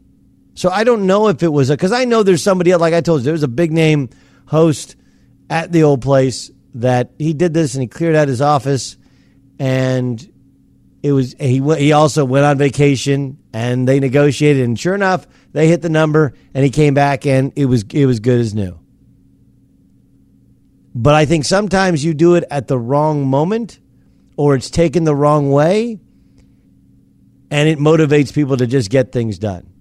So 0.58 0.70
I 0.70 0.82
don't 0.82 1.06
know 1.06 1.28
if 1.28 1.44
it 1.44 1.52
was 1.52 1.70
a 1.70 1.74
because 1.74 1.92
I 1.92 2.04
know 2.04 2.24
there's 2.24 2.42
somebody 2.42 2.74
like 2.74 2.92
I 2.92 3.00
told 3.00 3.20
you 3.20 3.26
there's 3.26 3.44
a 3.44 3.48
big 3.48 3.70
name 3.70 4.10
host 4.46 4.96
at 5.48 5.70
the 5.70 5.84
old 5.84 6.02
place 6.02 6.50
that 6.74 7.12
he 7.16 7.32
did 7.32 7.54
this 7.54 7.76
and 7.76 7.82
he 7.82 7.86
cleared 7.86 8.16
out 8.16 8.26
his 8.26 8.40
office 8.40 8.96
and 9.60 10.20
it 11.04 11.12
was 11.12 11.36
he 11.38 11.60
he 11.76 11.92
also 11.92 12.24
went 12.24 12.44
on 12.44 12.58
vacation 12.58 13.38
and 13.52 13.86
they 13.86 14.00
negotiated 14.00 14.64
and 14.64 14.76
sure 14.76 14.96
enough 14.96 15.28
they 15.52 15.68
hit 15.68 15.80
the 15.80 15.88
number 15.88 16.34
and 16.52 16.64
he 16.64 16.70
came 16.70 16.92
back 16.92 17.24
and 17.24 17.52
it 17.54 17.66
was 17.66 17.84
it 17.92 18.06
was 18.06 18.18
good 18.18 18.40
as 18.40 18.52
new. 18.52 18.80
But 20.92 21.14
I 21.14 21.24
think 21.24 21.44
sometimes 21.44 22.04
you 22.04 22.14
do 22.14 22.34
it 22.34 22.42
at 22.50 22.66
the 22.66 22.80
wrong 22.80 23.28
moment 23.28 23.78
or 24.36 24.56
it's 24.56 24.70
taken 24.70 25.04
the 25.04 25.14
wrong 25.14 25.52
way 25.52 26.00
and 27.48 27.68
it 27.68 27.78
motivates 27.78 28.34
people 28.34 28.56
to 28.56 28.66
just 28.66 28.90
get 28.90 29.12
things 29.12 29.38
done. 29.38 29.77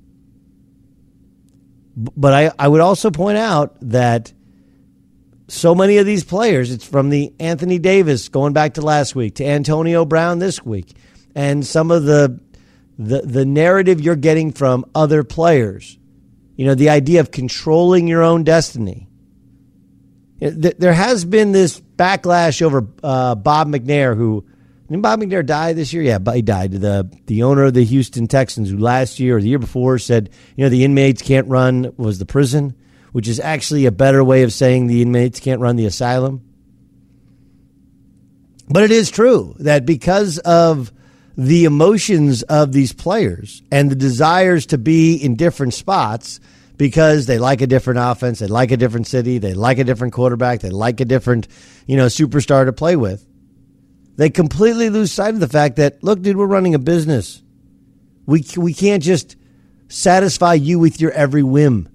But 1.97 2.33
I, 2.33 2.51
I 2.59 2.67
would 2.67 2.81
also 2.81 3.09
point 3.09 3.39
out 3.39 3.75
that 3.81 4.31
so 5.47 5.73
many 5.73 5.97
of 5.97 6.05
these 6.05 6.23
players, 6.23 6.71
it's 6.71 6.85
from 6.85 7.09
the 7.09 7.33
Anthony 7.39 7.79
Davis 7.79 8.29
going 8.29 8.53
back 8.53 8.75
to 8.75 8.81
last 8.81 9.15
week 9.15 9.35
to 9.35 9.45
Antonio 9.45 10.05
Brown 10.05 10.37
this 10.37 10.63
week, 10.63 10.95
and 11.33 11.65
some 11.65 11.89
of 11.89 12.03
the 12.03 12.39
the 12.99 13.21
the 13.21 13.45
narrative 13.45 13.99
you're 13.99 14.15
getting 14.15 14.51
from 14.51 14.85
other 14.93 15.23
players. 15.23 15.97
You 16.55 16.65
know, 16.65 16.75
the 16.75 16.89
idea 16.89 17.19
of 17.19 17.31
controlling 17.31 18.07
your 18.07 18.21
own 18.21 18.43
destiny. 18.43 19.07
There 20.39 20.93
has 20.93 21.25
been 21.25 21.51
this 21.51 21.79
backlash 21.79 22.61
over 22.61 22.87
uh, 23.01 23.33
Bob 23.33 23.69
McNair, 23.69 24.15
who 24.15 24.45
didn't 24.89 25.01
Bob 25.01 25.19
McNair 25.19 25.45
die 25.45 25.73
this 25.73 25.91
year? 25.91 26.01
Yeah, 26.03 26.19
he 26.33 26.41
died. 26.41 26.71
The 26.71 27.09
the 27.25 27.43
owner 27.43 27.65
of 27.65 27.73
the 27.73 27.83
Houston 27.83 28.27
Texans, 28.27 28.69
who 28.69 28.77
last 28.77 29.19
year 29.19 29.37
or 29.37 29.41
the 29.41 29.49
year 29.49 29.59
before 29.59 29.99
said, 29.99 30.29
you 30.55 30.63
know, 30.63 30.69
the 30.69 30.85
inmates 30.85 31.21
can't 31.21 31.47
run 31.47 31.93
was 31.97 32.19
the 32.19 32.25
prison, 32.25 32.73
which 33.11 33.27
is 33.27 33.39
actually 33.39 33.85
a 33.85 33.91
better 33.91 34.23
way 34.23 34.43
of 34.43 34.53
saying 34.53 34.87
the 34.87 35.01
inmates 35.01 35.41
can't 35.41 35.59
run 35.59 35.75
the 35.75 35.85
asylum. 35.85 36.41
But 38.69 38.83
it 38.83 38.91
is 38.91 39.11
true 39.11 39.55
that 39.59 39.85
because 39.85 40.37
of 40.39 40.93
the 41.35 41.65
emotions 41.65 42.43
of 42.43 42.71
these 42.71 42.93
players 42.93 43.61
and 43.71 43.91
the 43.91 43.95
desires 43.95 44.67
to 44.67 44.77
be 44.77 45.15
in 45.15 45.35
different 45.35 45.73
spots 45.73 46.39
because 46.77 47.25
they 47.25 47.39
like 47.39 47.61
a 47.61 47.67
different 47.67 47.99
offense, 48.01 48.39
they 48.39 48.47
like 48.47 48.71
a 48.71 48.77
different 48.77 49.07
city, 49.07 49.37
they 49.37 49.53
like 49.53 49.79
a 49.79 49.83
different 49.83 50.13
quarterback, 50.13 50.61
they 50.61 50.69
like 50.69 50.99
a 51.01 51.05
different, 51.05 51.47
you 51.85 51.97
know, 51.97 52.05
superstar 52.05 52.65
to 52.65 52.73
play 52.73 52.95
with 52.95 53.25
they 54.17 54.29
completely 54.29 54.89
lose 54.89 55.11
sight 55.11 55.33
of 55.33 55.39
the 55.39 55.47
fact 55.47 55.77
that, 55.77 56.03
look, 56.03 56.21
dude, 56.21 56.37
we're 56.37 56.47
running 56.47 56.75
a 56.75 56.79
business. 56.79 57.41
We, 58.25 58.43
we 58.57 58.73
can't 58.73 59.01
just 59.01 59.37
satisfy 59.87 60.55
you 60.55 60.79
with 60.79 60.99
your 60.99 61.11
every 61.11 61.43
whim. 61.43 61.87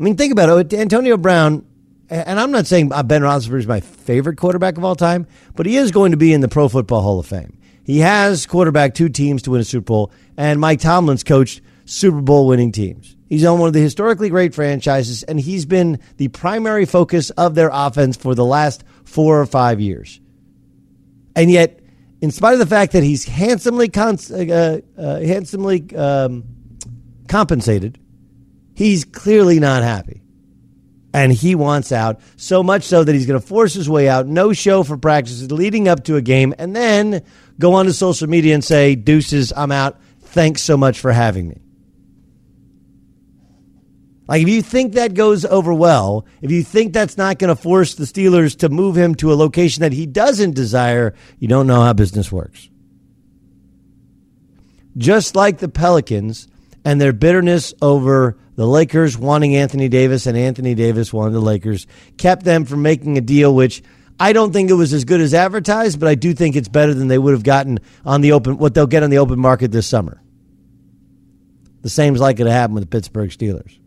I 0.00 0.02
mean, 0.02 0.16
think 0.16 0.32
about 0.32 0.58
it. 0.58 0.72
Antonio 0.72 1.16
Brown, 1.16 1.66
and 2.08 2.40
I'm 2.40 2.50
not 2.50 2.66
saying 2.66 2.92
uh, 2.92 3.02
Ben 3.02 3.22
Roethlisberger 3.22 3.58
is 3.58 3.66
my 3.66 3.80
favorite 3.80 4.38
quarterback 4.38 4.78
of 4.78 4.84
all 4.84 4.96
time, 4.96 5.26
but 5.54 5.66
he 5.66 5.76
is 5.76 5.90
going 5.90 6.12
to 6.12 6.16
be 6.16 6.32
in 6.32 6.40
the 6.40 6.48
Pro 6.48 6.68
Football 6.68 7.02
Hall 7.02 7.18
of 7.18 7.26
Fame. 7.26 7.58
He 7.84 7.98
has 7.98 8.46
quarterbacked 8.46 8.96
two 8.96 9.08
teams 9.08 9.42
to 9.42 9.50
win 9.50 9.60
a 9.60 9.64
Super 9.64 9.84
Bowl, 9.84 10.12
and 10.36 10.60
Mike 10.60 10.80
Tomlin's 10.80 11.24
coached 11.24 11.60
Super 11.84 12.20
Bowl 12.20 12.46
winning 12.46 12.70
teams. 12.70 13.16
He's 13.28 13.44
on 13.44 13.58
one 13.58 13.66
of 13.66 13.74
the 13.74 13.80
historically 13.80 14.28
great 14.28 14.54
franchises, 14.54 15.24
and 15.24 15.40
he's 15.40 15.66
been 15.66 15.98
the 16.16 16.28
primary 16.28 16.86
focus 16.86 17.30
of 17.30 17.54
their 17.54 17.70
offense 17.72 18.16
for 18.16 18.34
the 18.34 18.44
last 18.44 18.84
four 19.04 19.40
or 19.40 19.46
five 19.46 19.80
years. 19.80 20.20
And 21.34 21.50
yet, 21.50 21.80
in 22.20 22.30
spite 22.30 22.52
of 22.52 22.58
the 22.58 22.66
fact 22.66 22.92
that 22.92 23.02
he's 23.02 23.24
handsomely 23.24 23.88
cons- 23.88 24.30
uh, 24.30 24.80
uh, 24.96 25.20
handsomely 25.20 25.94
um, 25.96 26.44
compensated, 27.28 27.98
he's 28.74 29.04
clearly 29.04 29.58
not 29.58 29.82
happy. 29.82 30.22
And 31.14 31.32
he 31.32 31.54
wants 31.54 31.92
out 31.92 32.20
so 32.36 32.62
much 32.62 32.84
so 32.84 33.04
that 33.04 33.12
he's 33.12 33.26
going 33.26 33.40
to 33.40 33.46
force 33.46 33.74
his 33.74 33.88
way 33.88 34.08
out, 34.08 34.26
no 34.26 34.52
show 34.52 34.82
for 34.82 34.96
practices 34.96 35.52
leading 35.52 35.86
up 35.86 36.04
to 36.04 36.16
a 36.16 36.22
game, 36.22 36.54
and 36.58 36.74
then 36.74 37.22
go 37.58 37.74
on 37.74 37.84
to 37.86 37.92
social 37.92 38.28
media 38.28 38.54
and 38.54 38.64
say, 38.64 38.94
Deuces, 38.94 39.52
I'm 39.54 39.72
out. 39.72 40.00
Thanks 40.20 40.62
so 40.62 40.78
much 40.78 41.00
for 41.00 41.12
having 41.12 41.48
me. 41.48 41.61
Like, 44.28 44.42
if 44.42 44.48
you 44.48 44.62
think 44.62 44.94
that 44.94 45.14
goes 45.14 45.44
over 45.44 45.74
well, 45.74 46.26
if 46.40 46.50
you 46.50 46.62
think 46.62 46.92
that's 46.92 47.18
not 47.18 47.38
going 47.38 47.54
to 47.54 47.60
force 47.60 47.94
the 47.94 48.04
Steelers 48.04 48.56
to 48.58 48.68
move 48.68 48.96
him 48.96 49.14
to 49.16 49.32
a 49.32 49.34
location 49.34 49.80
that 49.80 49.92
he 49.92 50.06
doesn't 50.06 50.54
desire, 50.54 51.14
you 51.38 51.48
don't 51.48 51.66
know 51.66 51.82
how 51.82 51.92
business 51.92 52.30
works. 52.30 52.68
Just 54.96 55.34
like 55.34 55.58
the 55.58 55.68
Pelicans 55.68 56.46
and 56.84 57.00
their 57.00 57.12
bitterness 57.12 57.74
over 57.82 58.36
the 58.54 58.66
Lakers 58.66 59.16
wanting 59.16 59.56
Anthony 59.56 59.88
Davis 59.88 60.26
and 60.26 60.36
Anthony 60.36 60.74
Davis 60.74 61.12
wanting 61.12 61.34
the 61.34 61.40
Lakers 61.40 61.86
kept 62.16 62.44
them 62.44 62.64
from 62.64 62.82
making 62.82 63.16
a 63.16 63.22
deal 63.22 63.54
which 63.54 63.82
I 64.20 64.32
don't 64.32 64.52
think 64.52 64.70
it 64.70 64.74
was 64.74 64.92
as 64.92 65.04
good 65.04 65.20
as 65.20 65.34
advertised, 65.34 65.98
but 65.98 66.08
I 66.08 66.14
do 66.14 66.34
think 66.34 66.54
it's 66.54 66.68
better 66.68 66.94
than 66.94 67.08
they 67.08 67.18
would 67.18 67.32
have 67.32 67.42
gotten 67.42 67.80
on 68.04 68.20
the 68.20 68.32
open 68.32 68.58
what 68.58 68.74
they'll 68.74 68.86
get 68.86 69.02
on 69.02 69.10
the 69.10 69.18
open 69.18 69.38
market 69.38 69.72
this 69.72 69.86
summer. 69.86 70.22
The 71.80 71.90
same 71.90 72.14
is 72.14 72.20
likely 72.20 72.44
to 72.44 72.52
happen 72.52 72.74
with 72.74 72.84
the 72.84 72.88
Pittsburgh 72.88 73.30
Steelers. 73.30 73.81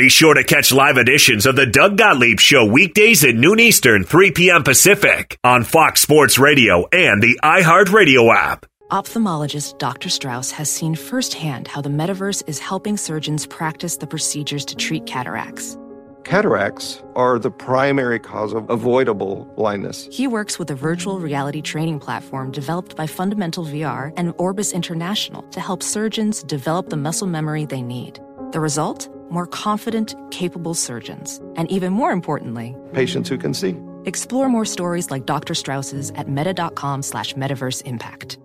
Be 0.00 0.08
sure 0.08 0.32
to 0.32 0.44
catch 0.44 0.72
live 0.72 0.96
editions 0.96 1.44
of 1.44 1.56
the 1.56 1.66
Doug 1.66 1.98
Gottlieb 1.98 2.40
Show 2.40 2.64
weekdays 2.64 3.22
at 3.22 3.34
noon 3.34 3.60
Eastern, 3.60 4.02
3 4.02 4.30
p.m. 4.30 4.62
Pacific 4.62 5.38
on 5.44 5.62
Fox 5.62 6.00
Sports 6.00 6.38
Radio 6.38 6.88
and 6.90 7.22
the 7.22 7.38
iHeartRadio 7.42 8.34
app. 8.34 8.64
Ophthalmologist 8.90 9.76
Dr. 9.76 10.08
Strauss 10.08 10.52
has 10.52 10.70
seen 10.70 10.94
firsthand 10.94 11.68
how 11.68 11.82
the 11.82 11.90
metaverse 11.90 12.42
is 12.46 12.58
helping 12.58 12.96
surgeons 12.96 13.44
practice 13.44 13.98
the 13.98 14.06
procedures 14.06 14.64
to 14.64 14.74
treat 14.74 15.04
cataracts. 15.04 15.76
Cataracts 16.24 17.02
are 17.14 17.38
the 17.38 17.50
primary 17.50 18.18
cause 18.18 18.54
of 18.54 18.70
avoidable 18.70 19.52
blindness. 19.54 20.08
He 20.10 20.26
works 20.26 20.58
with 20.58 20.70
a 20.70 20.74
virtual 20.74 21.20
reality 21.20 21.60
training 21.60 22.00
platform 22.00 22.52
developed 22.52 22.96
by 22.96 23.06
Fundamental 23.06 23.66
VR 23.66 24.14
and 24.16 24.32
Orbis 24.38 24.72
International 24.72 25.42
to 25.50 25.60
help 25.60 25.82
surgeons 25.82 26.42
develop 26.42 26.88
the 26.88 26.96
muscle 26.96 27.26
memory 27.26 27.66
they 27.66 27.82
need. 27.82 28.18
The 28.52 28.60
result? 28.60 29.14
More 29.30 29.46
confident, 29.46 30.14
capable 30.30 30.74
surgeons. 30.74 31.40
And 31.56 31.70
even 31.70 31.92
more 31.92 32.10
importantly, 32.10 32.76
patients 32.92 33.28
who 33.28 33.38
can 33.38 33.54
see. 33.54 33.76
Explore 34.04 34.48
more 34.48 34.64
stories 34.64 35.10
like 35.10 35.24
Dr. 35.24 35.54
Strauss's 35.54 36.10
at 36.16 36.28
meta.com 36.28 37.02
slash 37.02 37.34
metaverse 37.34 37.82
impact. 37.82 38.38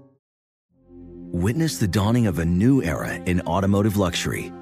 Witness 1.32 1.80
the 1.80 1.88
dawning 1.88 2.28
of 2.28 2.40
a 2.40 2.46
new 2.46 2.82
era 2.84 3.16
in 3.26 3.42
automotive 3.42 3.98
luxury 3.98 4.54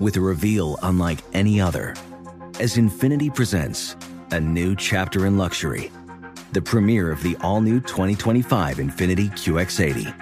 with 0.00 0.16
a 0.16 0.20
reveal 0.20 0.78
unlike 0.82 1.20
any 1.32 1.60
other 1.60 1.94
as 2.60 2.76
Infiniti 2.76 3.32
presents 3.32 3.96
a 4.32 4.40
new 4.40 4.74
chapter 4.74 5.26
in 5.26 5.38
luxury, 5.38 5.90
the 6.52 6.60
premiere 6.60 7.10
of 7.10 7.22
the 7.22 7.36
all-new 7.40 7.80
2025 7.80 8.78
Infiniti 8.78 9.30
QX80. 9.30 10.12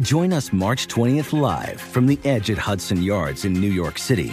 Join 0.00 0.32
us 0.32 0.52
March 0.52 0.86
20th 0.86 1.38
live 1.38 1.80
from 1.80 2.06
the 2.06 2.18
edge 2.24 2.50
at 2.50 2.58
Hudson 2.58 3.02
Yards 3.02 3.44
in 3.44 3.52
New 3.52 3.70
York 3.70 3.98
City 3.98 4.32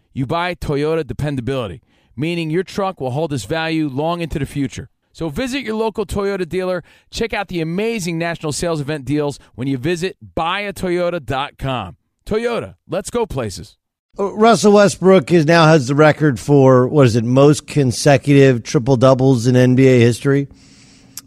you 0.13 0.25
buy 0.25 0.55
Toyota 0.55 1.05
dependability, 1.05 1.81
meaning 2.15 2.49
your 2.49 2.63
truck 2.63 2.99
will 2.99 3.11
hold 3.11 3.33
its 3.33 3.45
value 3.45 3.87
long 3.87 4.21
into 4.21 4.39
the 4.39 4.45
future. 4.45 4.89
So 5.13 5.29
visit 5.29 5.61
your 5.63 5.75
local 5.75 6.05
Toyota 6.05 6.47
dealer. 6.47 6.83
Check 7.09 7.33
out 7.33 7.47
the 7.49 7.61
amazing 7.61 8.17
national 8.17 8.53
sales 8.53 8.79
event 8.79 9.05
deals 9.05 9.39
when 9.55 9.67
you 9.67 9.77
visit 9.77 10.17
buyatoyota.com. 10.35 11.97
Toyota, 12.25 12.75
let's 12.87 13.09
go 13.09 13.25
places. 13.25 13.77
Uh, 14.17 14.33
Russell 14.33 14.73
Westbrook 14.73 15.31
is 15.31 15.45
now 15.45 15.67
has 15.67 15.87
the 15.87 15.95
record 15.95 16.39
for 16.39 16.87
what 16.87 17.05
is 17.05 17.15
it 17.15 17.23
most 17.23 17.65
consecutive 17.67 18.63
triple 18.63 18.97
doubles 18.97 19.47
in 19.47 19.55
NBA 19.55 19.99
history, 19.99 20.47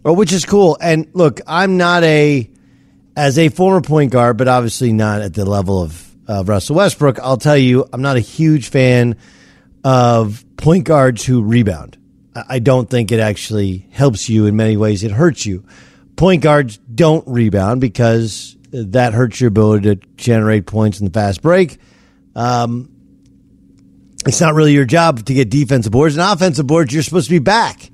uh, 0.06 0.12
which 0.12 0.32
is 0.32 0.44
cool. 0.44 0.76
And 0.80 1.08
look, 1.14 1.40
I'm 1.46 1.76
not 1.76 2.04
a 2.04 2.50
as 3.16 3.38
a 3.38 3.48
former 3.48 3.80
point 3.80 4.12
guard, 4.12 4.36
but 4.36 4.48
obviously 4.48 4.92
not 4.92 5.22
at 5.22 5.34
the 5.34 5.44
level 5.44 5.82
of 5.82 6.13
uh, 6.28 6.44
Russell 6.44 6.76
Westbrook. 6.76 7.18
I'll 7.20 7.36
tell 7.36 7.56
you, 7.56 7.86
I'm 7.92 8.02
not 8.02 8.16
a 8.16 8.20
huge 8.20 8.68
fan 8.68 9.16
of 9.82 10.44
point 10.56 10.84
guards 10.84 11.24
who 11.24 11.42
rebound. 11.42 11.98
I 12.34 12.58
don't 12.58 12.90
think 12.90 13.12
it 13.12 13.20
actually 13.20 13.86
helps 13.92 14.28
you 14.28 14.46
in 14.46 14.56
many 14.56 14.76
ways. 14.76 15.04
It 15.04 15.12
hurts 15.12 15.46
you. 15.46 15.64
Point 16.16 16.42
guards 16.42 16.78
don't 16.78 17.26
rebound 17.28 17.80
because 17.80 18.56
that 18.72 19.12
hurts 19.14 19.40
your 19.40 19.48
ability 19.48 19.94
to 19.94 20.06
generate 20.16 20.66
points 20.66 20.98
in 20.98 21.06
the 21.06 21.12
fast 21.12 21.42
break. 21.42 21.78
Um, 22.34 22.90
it's 24.26 24.40
not 24.40 24.54
really 24.54 24.72
your 24.72 24.84
job 24.84 25.24
to 25.26 25.34
get 25.34 25.50
defensive 25.50 25.92
boards 25.92 26.16
and 26.16 26.28
offensive 26.28 26.66
boards. 26.66 26.92
You're 26.92 27.02
supposed 27.02 27.26
to 27.26 27.34
be 27.34 27.38
back. 27.38 27.90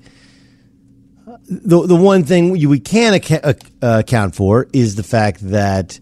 The 1.47 1.85
the 1.85 1.95
one 1.95 2.23
thing 2.23 2.51
we 2.51 2.79
can 2.79 3.19
uh, 3.43 3.53
account 3.81 4.35
for 4.35 4.67
is 4.71 4.95
the 4.95 5.03
fact 5.03 5.41
that 5.49 5.99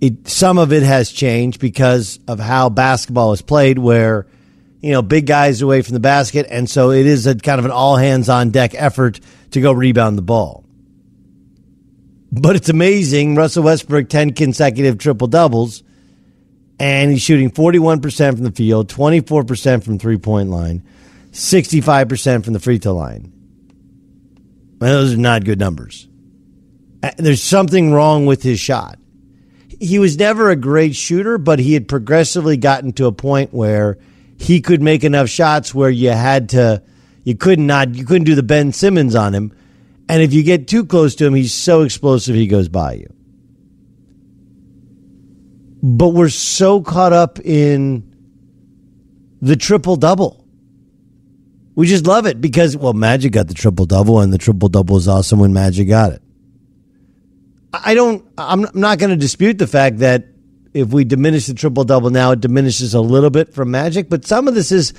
it 0.00 0.28
some 0.28 0.58
of 0.58 0.72
it 0.72 0.82
has 0.82 1.10
changed 1.10 1.60
because 1.60 2.18
of 2.26 2.38
how 2.38 2.68
basketball 2.68 3.32
is 3.32 3.42
played, 3.42 3.78
where 3.78 4.26
you 4.80 4.92
know, 4.92 5.02
big 5.02 5.26
guys 5.26 5.60
away 5.62 5.82
from 5.82 5.94
the 5.94 6.00
basket. 6.00 6.46
And 6.50 6.68
so 6.68 6.90
it 6.90 7.06
is 7.06 7.26
a 7.26 7.34
kind 7.34 7.58
of 7.58 7.64
an 7.64 7.70
all 7.70 7.96
hands 7.96 8.28
on 8.28 8.50
deck 8.50 8.74
effort 8.74 9.20
to 9.50 9.60
go 9.60 9.72
rebound 9.72 10.16
the 10.16 10.22
ball. 10.22 10.64
But 12.32 12.56
it's 12.56 12.68
amazing. 12.68 13.34
Russell 13.34 13.64
Westbrook, 13.64 14.08
10 14.08 14.34
consecutive 14.34 14.98
triple 14.98 15.26
doubles, 15.26 15.82
and 16.78 17.10
he's 17.10 17.22
shooting 17.22 17.50
41% 17.50 18.34
from 18.34 18.44
the 18.44 18.52
field, 18.52 18.88
24% 18.88 19.84
from 19.84 19.98
three 19.98 20.16
point 20.16 20.48
line, 20.48 20.82
65% 21.32 22.44
from 22.44 22.52
the 22.52 22.60
free 22.60 22.78
throw 22.78 22.94
line. 22.94 23.32
Those 24.78 25.14
are 25.14 25.18
not 25.18 25.44
good 25.44 25.58
numbers. 25.58 26.08
There's 27.16 27.42
something 27.42 27.92
wrong 27.92 28.26
with 28.26 28.42
his 28.42 28.60
shot. 28.60 28.99
He 29.80 29.98
was 29.98 30.18
never 30.18 30.50
a 30.50 30.56
great 30.56 30.94
shooter, 30.94 31.38
but 31.38 31.58
he 31.58 31.72
had 31.72 31.88
progressively 31.88 32.58
gotten 32.58 32.92
to 32.92 33.06
a 33.06 33.12
point 33.12 33.52
where 33.52 33.98
he 34.36 34.60
could 34.60 34.82
make 34.82 35.04
enough 35.04 35.28
shots 35.30 35.74
where 35.74 35.88
you 35.90 36.10
had 36.10 36.50
to, 36.50 36.82
you 37.24 37.34
could 37.34 37.58
not, 37.58 37.88
not 37.88 37.96
you 37.96 38.04
couldn't 38.04 38.24
do 38.24 38.34
the 38.34 38.42
Ben 38.42 38.72
Simmons 38.72 39.14
on 39.14 39.34
him. 39.34 39.52
And 40.08 40.22
if 40.22 40.34
you 40.34 40.42
get 40.42 40.68
too 40.68 40.84
close 40.84 41.14
to 41.16 41.26
him, 41.26 41.34
he's 41.34 41.54
so 41.54 41.82
explosive 41.82 42.34
he 42.34 42.46
goes 42.46 42.68
by 42.68 42.94
you. 42.94 43.12
But 45.82 46.08
we're 46.08 46.28
so 46.28 46.82
caught 46.82 47.14
up 47.14 47.40
in 47.40 48.14
the 49.40 49.56
triple 49.56 49.96
double. 49.96 50.44
We 51.74 51.86
just 51.86 52.06
love 52.06 52.26
it 52.26 52.40
because, 52.40 52.76
well, 52.76 52.92
Magic 52.92 53.32
got 53.32 53.48
the 53.48 53.54
triple 53.54 53.86
double, 53.86 54.20
and 54.20 54.30
the 54.32 54.38
triple 54.38 54.68
double 54.68 54.98
is 54.98 55.08
awesome 55.08 55.38
when 55.38 55.54
Magic 55.54 55.88
got 55.88 56.12
it. 56.12 56.22
I 57.72 57.94
don't, 57.94 58.26
I'm 58.36 58.66
not 58.74 58.98
going 58.98 59.10
to 59.10 59.16
dispute 59.16 59.58
the 59.58 59.66
fact 59.66 59.98
that 59.98 60.24
if 60.74 60.88
we 60.88 61.04
diminish 61.04 61.46
the 61.46 61.54
triple 61.54 61.84
double 61.84 62.10
now, 62.10 62.32
it 62.32 62.40
diminishes 62.40 62.94
a 62.94 63.00
little 63.00 63.30
bit 63.30 63.54
from 63.54 63.70
Magic, 63.70 64.08
but 64.08 64.24
some 64.24 64.48
of 64.48 64.54
this 64.54 64.72
is 64.72 64.92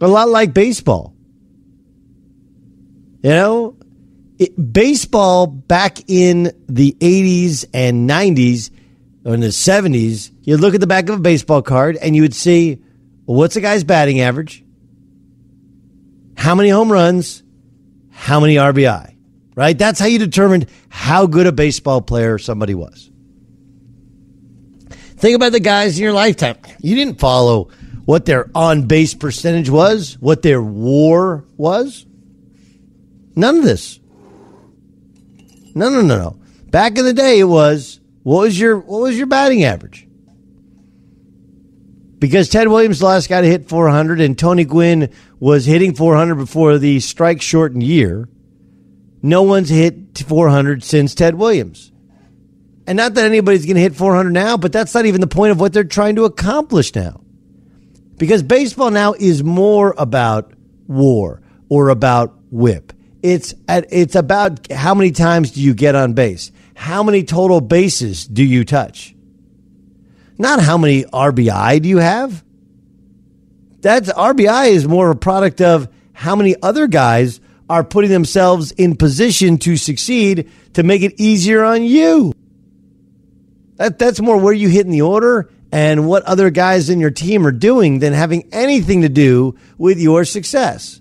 a 0.00 0.08
lot 0.08 0.28
like 0.28 0.54
baseball. 0.54 1.14
You 3.22 3.30
know, 3.30 3.76
it, 4.38 4.72
baseball 4.72 5.46
back 5.46 5.98
in 6.08 6.52
the 6.68 6.96
80s 7.00 7.66
and 7.74 8.08
90s, 8.08 8.70
or 9.24 9.34
in 9.34 9.40
the 9.40 9.48
70s, 9.48 10.30
you 10.42 10.56
look 10.56 10.74
at 10.74 10.80
the 10.80 10.86
back 10.86 11.08
of 11.08 11.16
a 11.16 11.20
baseball 11.20 11.62
card 11.62 11.96
and 11.96 12.14
you 12.14 12.22
would 12.22 12.34
see 12.34 12.82
well, 13.28 13.36
what's 13.36 13.56
a 13.56 13.60
guy's 13.60 13.84
batting 13.84 14.22
average? 14.22 14.64
How 16.38 16.54
many 16.54 16.70
home 16.70 16.90
runs? 16.90 17.42
How 18.10 18.40
many 18.40 18.54
RBI? 18.54 19.17
Right? 19.58 19.76
That's 19.76 19.98
how 19.98 20.06
you 20.06 20.20
determined 20.20 20.68
how 20.88 21.26
good 21.26 21.48
a 21.48 21.52
baseball 21.52 22.00
player 22.00 22.38
somebody 22.38 22.76
was. 22.76 23.10
Think 25.16 25.34
about 25.34 25.50
the 25.50 25.58
guys 25.58 25.98
in 25.98 26.04
your 26.04 26.12
lifetime. 26.12 26.58
You 26.80 26.94
didn't 26.94 27.18
follow 27.18 27.64
what 28.04 28.24
their 28.24 28.48
on 28.54 28.86
base 28.86 29.14
percentage 29.14 29.68
was, 29.68 30.16
what 30.20 30.42
their 30.42 30.62
war 30.62 31.44
was. 31.56 32.06
None 33.34 33.56
of 33.56 33.64
this. 33.64 33.98
No, 35.74 35.90
no, 35.90 36.02
no, 36.02 36.16
no. 36.16 36.40
Back 36.70 36.96
in 36.96 37.04
the 37.04 37.12
day, 37.12 37.40
it 37.40 37.44
was 37.44 37.98
what 38.22 38.42
was 38.42 38.60
your 38.60 38.78
what 38.78 39.00
was 39.00 39.18
your 39.18 39.26
batting 39.26 39.64
average? 39.64 40.06
Because 42.20 42.48
Ted 42.48 42.68
Williams, 42.68 43.02
last 43.02 43.28
guy 43.28 43.40
to 43.40 43.48
hit 43.48 43.68
400, 43.68 44.20
and 44.20 44.38
Tony 44.38 44.64
Gwynn 44.64 45.12
was 45.40 45.66
hitting 45.66 45.96
400 45.96 46.36
before 46.36 46.78
the 46.78 47.00
strike 47.00 47.42
shortened 47.42 47.82
year. 47.82 48.28
No 49.22 49.42
one's 49.42 49.68
hit 49.68 50.18
400 50.18 50.82
since 50.82 51.14
Ted 51.14 51.34
Williams. 51.34 51.92
And 52.86 52.96
not 52.96 53.14
that 53.14 53.24
anybody's 53.24 53.66
going 53.66 53.76
to 53.76 53.82
hit 53.82 53.94
400 53.94 54.30
now, 54.30 54.56
but 54.56 54.72
that's 54.72 54.94
not 54.94 55.06
even 55.06 55.20
the 55.20 55.26
point 55.26 55.52
of 55.52 55.60
what 55.60 55.72
they're 55.72 55.84
trying 55.84 56.16
to 56.16 56.24
accomplish 56.24 56.94
now. 56.94 57.20
Because 58.16 58.42
baseball 58.42 58.90
now 58.90 59.12
is 59.12 59.44
more 59.44 59.94
about 59.98 60.52
war 60.86 61.42
or 61.68 61.90
about 61.90 62.36
whip. 62.50 62.92
It's 63.22 63.54
it's 63.68 64.14
about 64.14 64.70
how 64.72 64.94
many 64.94 65.10
times 65.10 65.50
do 65.50 65.60
you 65.60 65.74
get 65.74 65.94
on 65.94 66.14
base? 66.14 66.50
How 66.74 67.02
many 67.02 67.24
total 67.24 67.60
bases 67.60 68.26
do 68.26 68.44
you 68.44 68.64
touch? 68.64 69.14
Not 70.38 70.60
how 70.60 70.78
many 70.78 71.04
RBI 71.04 71.82
do 71.82 71.88
you 71.88 71.98
have? 71.98 72.44
That's 73.80 74.10
RBI 74.10 74.70
is 74.70 74.86
more 74.86 75.10
a 75.10 75.16
product 75.16 75.60
of 75.60 75.88
how 76.12 76.36
many 76.36 76.56
other 76.62 76.86
guys 76.86 77.40
are 77.68 77.84
putting 77.84 78.10
themselves 78.10 78.72
in 78.72 78.96
position 78.96 79.58
to 79.58 79.76
succeed 79.76 80.50
to 80.74 80.82
make 80.82 81.02
it 81.02 81.14
easier 81.18 81.64
on 81.64 81.82
you. 81.82 82.32
That, 83.76 83.98
that's 83.98 84.20
more 84.20 84.38
where 84.38 84.52
you 84.52 84.68
hit 84.68 84.86
in 84.86 84.92
the 84.92 85.02
order 85.02 85.50
and 85.70 86.08
what 86.08 86.24
other 86.24 86.50
guys 86.50 86.90
in 86.90 87.00
your 87.00 87.10
team 87.10 87.46
are 87.46 87.52
doing 87.52 87.98
than 87.98 88.12
having 88.12 88.48
anything 88.52 89.02
to 89.02 89.08
do 89.08 89.56
with 89.76 89.98
your 89.98 90.24
success. 90.24 91.00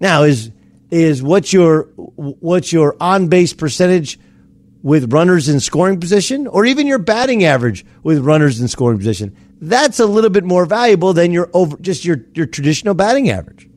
Now, 0.00 0.24
is 0.24 0.50
is 0.90 1.22
what's 1.22 1.52
your 1.52 1.84
what's 1.94 2.72
your 2.72 2.96
on 3.00 3.28
base 3.28 3.52
percentage 3.52 4.18
with 4.82 5.12
runners 5.12 5.48
in 5.48 5.60
scoring 5.60 5.98
position, 5.98 6.46
or 6.46 6.64
even 6.66 6.86
your 6.86 6.98
batting 6.98 7.44
average 7.44 7.86
with 8.02 8.18
runners 8.18 8.60
in 8.60 8.68
scoring 8.68 8.98
position? 8.98 9.36
That's 9.60 9.98
a 10.00 10.06
little 10.06 10.30
bit 10.30 10.44
more 10.44 10.66
valuable 10.66 11.12
than 11.12 11.32
your 11.32 11.48
over 11.54 11.76
just 11.78 12.04
your 12.04 12.18
your 12.34 12.46
traditional 12.46 12.94
batting 12.94 13.30
average. 13.30 13.68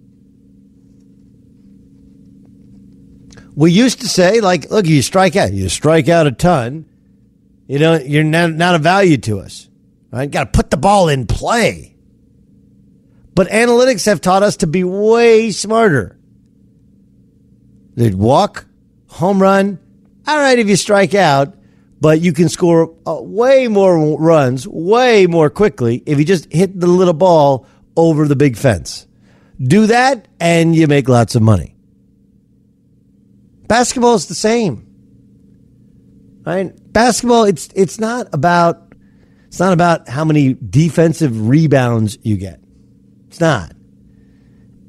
We 3.57 3.71
used 3.71 4.01
to 4.01 4.07
say, 4.07 4.39
like, 4.39 4.69
look, 4.69 4.85
you 4.85 5.01
strike 5.01 5.35
out, 5.35 5.51
you 5.51 5.67
strike 5.67 6.07
out 6.09 6.27
a 6.27 6.31
ton, 6.31 6.85
you 7.65 7.79
know, 7.79 7.95
you're 7.95 8.23
not, 8.23 8.51
not 8.51 8.75
a 8.75 8.77
value 8.77 9.17
to 9.17 9.39
us. 9.39 9.67
Right? 10.11 10.29
Got 10.29 10.53
to 10.53 10.55
put 10.55 10.69
the 10.69 10.77
ball 10.77 11.09
in 11.09 11.25
play. 11.25 11.95
But 13.33 13.47
analytics 13.47 14.05
have 14.05 14.21
taught 14.21 14.43
us 14.43 14.57
to 14.57 14.67
be 14.67 14.83
way 14.83 15.49
smarter. 15.49 16.19
They'd 17.95 18.13
walk, 18.13 18.67
home 19.07 19.41
run. 19.41 19.79
All 20.27 20.37
right, 20.37 20.59
if 20.59 20.69
you 20.69 20.75
strike 20.75 21.15
out, 21.15 21.57
but 21.99 22.21
you 22.21 22.33
can 22.33 22.49
score 22.49 22.95
uh, 23.07 23.19
way 23.21 23.67
more 23.67 24.19
runs, 24.19 24.67
way 24.67 25.25
more 25.25 25.49
quickly 25.49 26.03
if 26.05 26.19
you 26.19 26.25
just 26.25 26.53
hit 26.53 26.79
the 26.79 26.85
little 26.85 27.15
ball 27.15 27.65
over 27.95 28.27
the 28.27 28.35
big 28.35 28.55
fence. 28.55 29.07
Do 29.59 29.87
that, 29.87 30.27
and 30.39 30.75
you 30.75 30.85
make 30.85 31.09
lots 31.09 31.33
of 31.33 31.41
money. 31.41 31.73
Basketball 33.67 34.15
is 34.15 34.27
the 34.27 34.35
same. 34.35 34.83
Right? 36.45 36.71
Basketball, 36.93 37.43
it's 37.43 37.69
it's 37.75 37.99
not 37.99 38.27
about 38.33 38.93
it's 39.47 39.59
not 39.59 39.73
about 39.73 40.07
how 40.07 40.23
many 40.23 40.53
defensive 40.53 41.49
rebounds 41.49 42.17
you 42.21 42.37
get. 42.37 42.61
It's 43.27 43.39
not. 43.39 43.73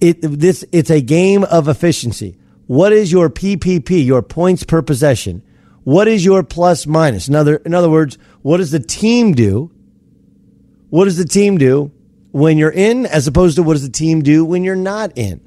It 0.00 0.22
this 0.22 0.64
it's 0.72 0.90
a 0.90 1.00
game 1.00 1.44
of 1.44 1.68
efficiency. 1.68 2.36
What 2.66 2.92
is 2.92 3.10
your 3.10 3.30
PPP, 3.30 4.04
your 4.04 4.22
points 4.22 4.62
per 4.62 4.82
possession? 4.82 5.42
What 5.84 6.06
is 6.06 6.22
your 6.22 6.42
plus 6.42 6.86
minus? 6.86 7.28
In 7.28 7.34
other, 7.34 7.56
in 7.56 7.72
other 7.72 7.88
words, 7.88 8.18
what 8.42 8.58
does 8.58 8.70
the 8.70 8.78
team 8.78 9.32
do? 9.32 9.72
What 10.90 11.06
does 11.06 11.16
the 11.16 11.24
team 11.24 11.56
do 11.56 11.90
when 12.30 12.58
you're 12.58 12.70
in 12.70 13.06
as 13.06 13.26
opposed 13.26 13.56
to 13.56 13.62
what 13.62 13.72
does 13.72 13.84
the 13.84 13.90
team 13.90 14.20
do 14.20 14.44
when 14.44 14.64
you're 14.64 14.76
not 14.76 15.16
in? 15.16 15.40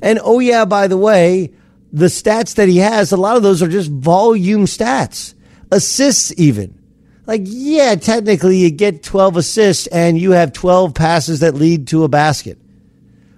And 0.00 0.20
oh 0.22 0.38
yeah, 0.38 0.64
by 0.64 0.86
the 0.86 0.96
way, 0.96 1.50
the 1.92 2.06
stats 2.06 2.54
that 2.54 2.68
he 2.68 2.78
has, 2.78 3.12
a 3.12 3.16
lot 3.16 3.36
of 3.36 3.42
those 3.42 3.62
are 3.62 3.68
just 3.68 3.90
volume 3.90 4.64
stats. 4.64 5.34
Assists 5.72 6.32
even. 6.36 6.78
Like, 7.26 7.42
yeah, 7.44 7.94
technically 7.94 8.58
you 8.58 8.70
get 8.70 9.02
12 9.02 9.36
assists 9.36 9.86
and 9.88 10.18
you 10.18 10.32
have 10.32 10.52
12 10.52 10.94
passes 10.94 11.40
that 11.40 11.54
lead 11.54 11.88
to 11.88 12.04
a 12.04 12.08
basket. 12.08 12.58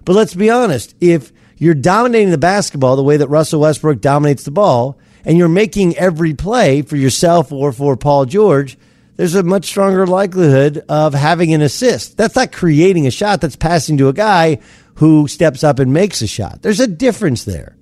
But 0.05 0.17
let's 0.17 0.35
be 0.35 0.51
honest, 0.51 0.95
if 1.01 1.33
you're 1.59 1.75
dominating 1.75 2.31
the 2.31 2.39
basketball 2.39 2.97
the 2.97 3.03
way 3.03 3.19
that 3.19 3.29
Russell 3.29 3.61
Westbrook 3.61 4.01
dominates 4.01 4.45
the 4.45 4.51
ball, 4.51 4.99
and 5.25 5.39
you're 5.39 5.49
making 5.49 5.97
every 5.97 6.35
play 6.35 6.83
for 6.83 6.97
yourself 6.97 7.53
or 7.53 7.73
for 7.73 7.97
Paul 7.97 8.25
George, 8.25 8.77
there's 9.17 9.35
a 9.35 9.43
much 9.43 9.67
stronger 9.67 10.07
likelihood 10.07 10.85
of 10.89 11.15
having 11.15 11.55
an 11.55 11.63
assist. 11.63 12.17
That's 12.17 12.35
not 12.35 12.51
creating 12.51 13.07
a 13.07 13.11
shot, 13.11 13.41
that's 13.41 13.57
passing 13.57 13.99
to 13.99 14.09
a 14.09 14.13
guy 14.13 14.59
who 14.97 15.29
steps 15.29 15.63
up 15.63 15.79
and 15.79 15.93
makes 15.93 16.23
a 16.23 16.27
shot. 16.27 16.63
There's 16.63 16.81
a 16.81 16.87
difference 16.87 17.45
there. 17.45 17.77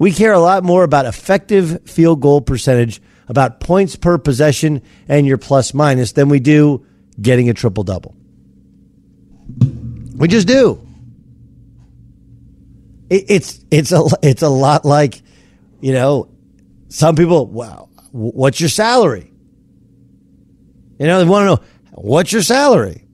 We 0.00 0.12
care 0.12 0.32
a 0.32 0.40
lot 0.40 0.64
more 0.64 0.82
about 0.82 1.04
effective 1.04 1.82
field 1.84 2.22
goal 2.22 2.40
percentage, 2.40 3.02
about 3.28 3.60
points 3.60 3.96
per 3.96 4.16
possession, 4.16 4.80
and 5.06 5.26
your 5.26 5.36
plus 5.36 5.74
minus 5.74 6.12
than 6.12 6.30
we 6.30 6.40
do 6.40 6.86
getting 7.20 7.50
a 7.50 7.54
triple 7.54 7.84
double. 7.84 8.16
We 10.16 10.26
just 10.26 10.48
do. 10.48 10.88
It, 13.10 13.26
it's 13.28 13.62
it's 13.70 13.92
a 13.92 14.02
it's 14.22 14.40
a 14.40 14.48
lot 14.48 14.86
like, 14.86 15.20
you 15.82 15.92
know, 15.92 16.30
some 16.88 17.14
people. 17.14 17.46
Wow, 17.46 17.90
what's 18.10 18.58
your 18.58 18.70
salary? 18.70 19.30
You 20.98 21.08
know, 21.08 21.18
they 21.18 21.28
want 21.28 21.42
to 21.42 21.46
know 21.46 21.68
what's 21.92 22.32
your 22.32 22.42
salary. 22.42 23.04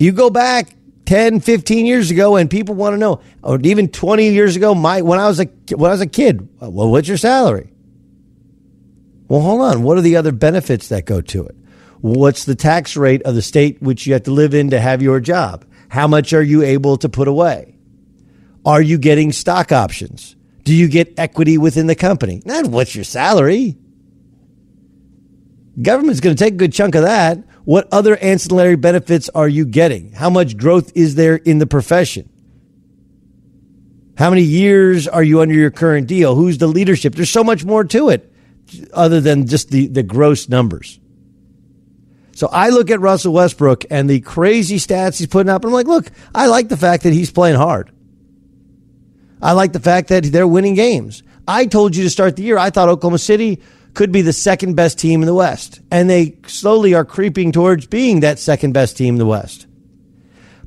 You 0.00 0.10
go 0.10 0.28
back 0.28 0.74
10, 1.10 1.40
15 1.40 1.86
years 1.86 2.12
ago, 2.12 2.36
and 2.36 2.48
people 2.48 2.76
want 2.76 2.94
to 2.94 2.96
know, 2.96 3.20
or 3.42 3.58
even 3.64 3.88
20 3.88 4.30
years 4.30 4.54
ago, 4.54 4.76
my 4.76 5.02
when 5.02 5.18
I 5.18 5.26
was 5.26 5.40
a 5.40 5.46
when 5.74 5.90
I 5.90 5.94
was 5.94 6.00
a 6.00 6.06
kid, 6.06 6.48
well, 6.60 6.88
what's 6.88 7.08
your 7.08 7.16
salary? 7.16 7.72
Well, 9.26 9.40
hold 9.40 9.60
on. 9.60 9.82
What 9.82 9.98
are 9.98 10.02
the 10.02 10.14
other 10.14 10.30
benefits 10.30 10.86
that 10.90 11.06
go 11.06 11.20
to 11.20 11.46
it? 11.46 11.56
What's 12.00 12.44
the 12.44 12.54
tax 12.54 12.96
rate 12.96 13.22
of 13.22 13.34
the 13.34 13.42
state 13.42 13.82
which 13.82 14.06
you 14.06 14.12
have 14.12 14.22
to 14.22 14.30
live 14.30 14.54
in 14.54 14.70
to 14.70 14.78
have 14.78 15.02
your 15.02 15.18
job? 15.18 15.64
How 15.88 16.06
much 16.06 16.32
are 16.32 16.44
you 16.44 16.62
able 16.62 16.96
to 16.98 17.08
put 17.08 17.26
away? 17.26 17.74
Are 18.64 18.80
you 18.80 18.96
getting 18.96 19.32
stock 19.32 19.72
options? 19.72 20.36
Do 20.62 20.72
you 20.72 20.86
get 20.86 21.18
equity 21.18 21.58
within 21.58 21.88
the 21.88 21.96
company? 21.96 22.40
Not 22.44 22.66
what's 22.66 22.94
your 22.94 23.02
salary. 23.02 23.76
Government's 25.80 26.20
going 26.20 26.36
to 26.36 26.42
take 26.42 26.54
a 26.54 26.56
good 26.56 26.72
chunk 26.72 26.94
of 26.94 27.02
that. 27.02 27.38
What 27.64 27.88
other 27.92 28.16
ancillary 28.16 28.76
benefits 28.76 29.28
are 29.30 29.48
you 29.48 29.64
getting? 29.64 30.12
How 30.12 30.30
much 30.30 30.56
growth 30.56 30.92
is 30.94 31.14
there 31.14 31.36
in 31.36 31.58
the 31.58 31.66
profession? 31.66 32.28
How 34.18 34.28
many 34.30 34.42
years 34.42 35.08
are 35.08 35.22
you 35.22 35.40
under 35.40 35.54
your 35.54 35.70
current 35.70 36.06
deal? 36.06 36.34
Who's 36.34 36.58
the 36.58 36.66
leadership? 36.66 37.14
There's 37.14 37.30
so 37.30 37.44
much 37.44 37.64
more 37.64 37.84
to 37.84 38.10
it 38.10 38.32
other 38.92 39.20
than 39.20 39.46
just 39.46 39.70
the, 39.70 39.86
the 39.86 40.02
gross 40.02 40.48
numbers. 40.48 41.00
So 42.34 42.48
I 42.48 42.70
look 42.70 42.90
at 42.90 43.00
Russell 43.00 43.32
Westbrook 43.32 43.84
and 43.90 44.08
the 44.08 44.20
crazy 44.20 44.76
stats 44.76 45.18
he's 45.18 45.26
putting 45.26 45.50
up, 45.50 45.62
and 45.62 45.70
I'm 45.70 45.74
like, 45.74 45.86
look, 45.86 46.10
I 46.34 46.46
like 46.46 46.68
the 46.68 46.76
fact 46.76 47.02
that 47.04 47.12
he's 47.12 47.30
playing 47.30 47.56
hard. 47.56 47.90
I 49.42 49.52
like 49.52 49.72
the 49.72 49.80
fact 49.80 50.08
that 50.08 50.24
they're 50.24 50.46
winning 50.46 50.74
games. 50.74 51.22
I 51.46 51.66
told 51.66 51.96
you 51.96 52.04
to 52.04 52.10
start 52.10 52.36
the 52.36 52.42
year, 52.42 52.58
I 52.58 52.70
thought 52.70 52.88
Oklahoma 52.88 53.18
City 53.18 53.60
could 53.94 54.12
be 54.12 54.22
the 54.22 54.32
second 54.32 54.74
best 54.74 54.98
team 54.98 55.22
in 55.22 55.26
the 55.26 55.34
West. 55.34 55.80
And 55.90 56.08
they 56.08 56.36
slowly 56.46 56.94
are 56.94 57.04
creeping 57.04 57.52
towards 57.52 57.86
being 57.86 58.20
that 58.20 58.38
second 58.38 58.72
best 58.72 58.96
team 58.96 59.14
in 59.14 59.18
the 59.18 59.26
West. 59.26 59.66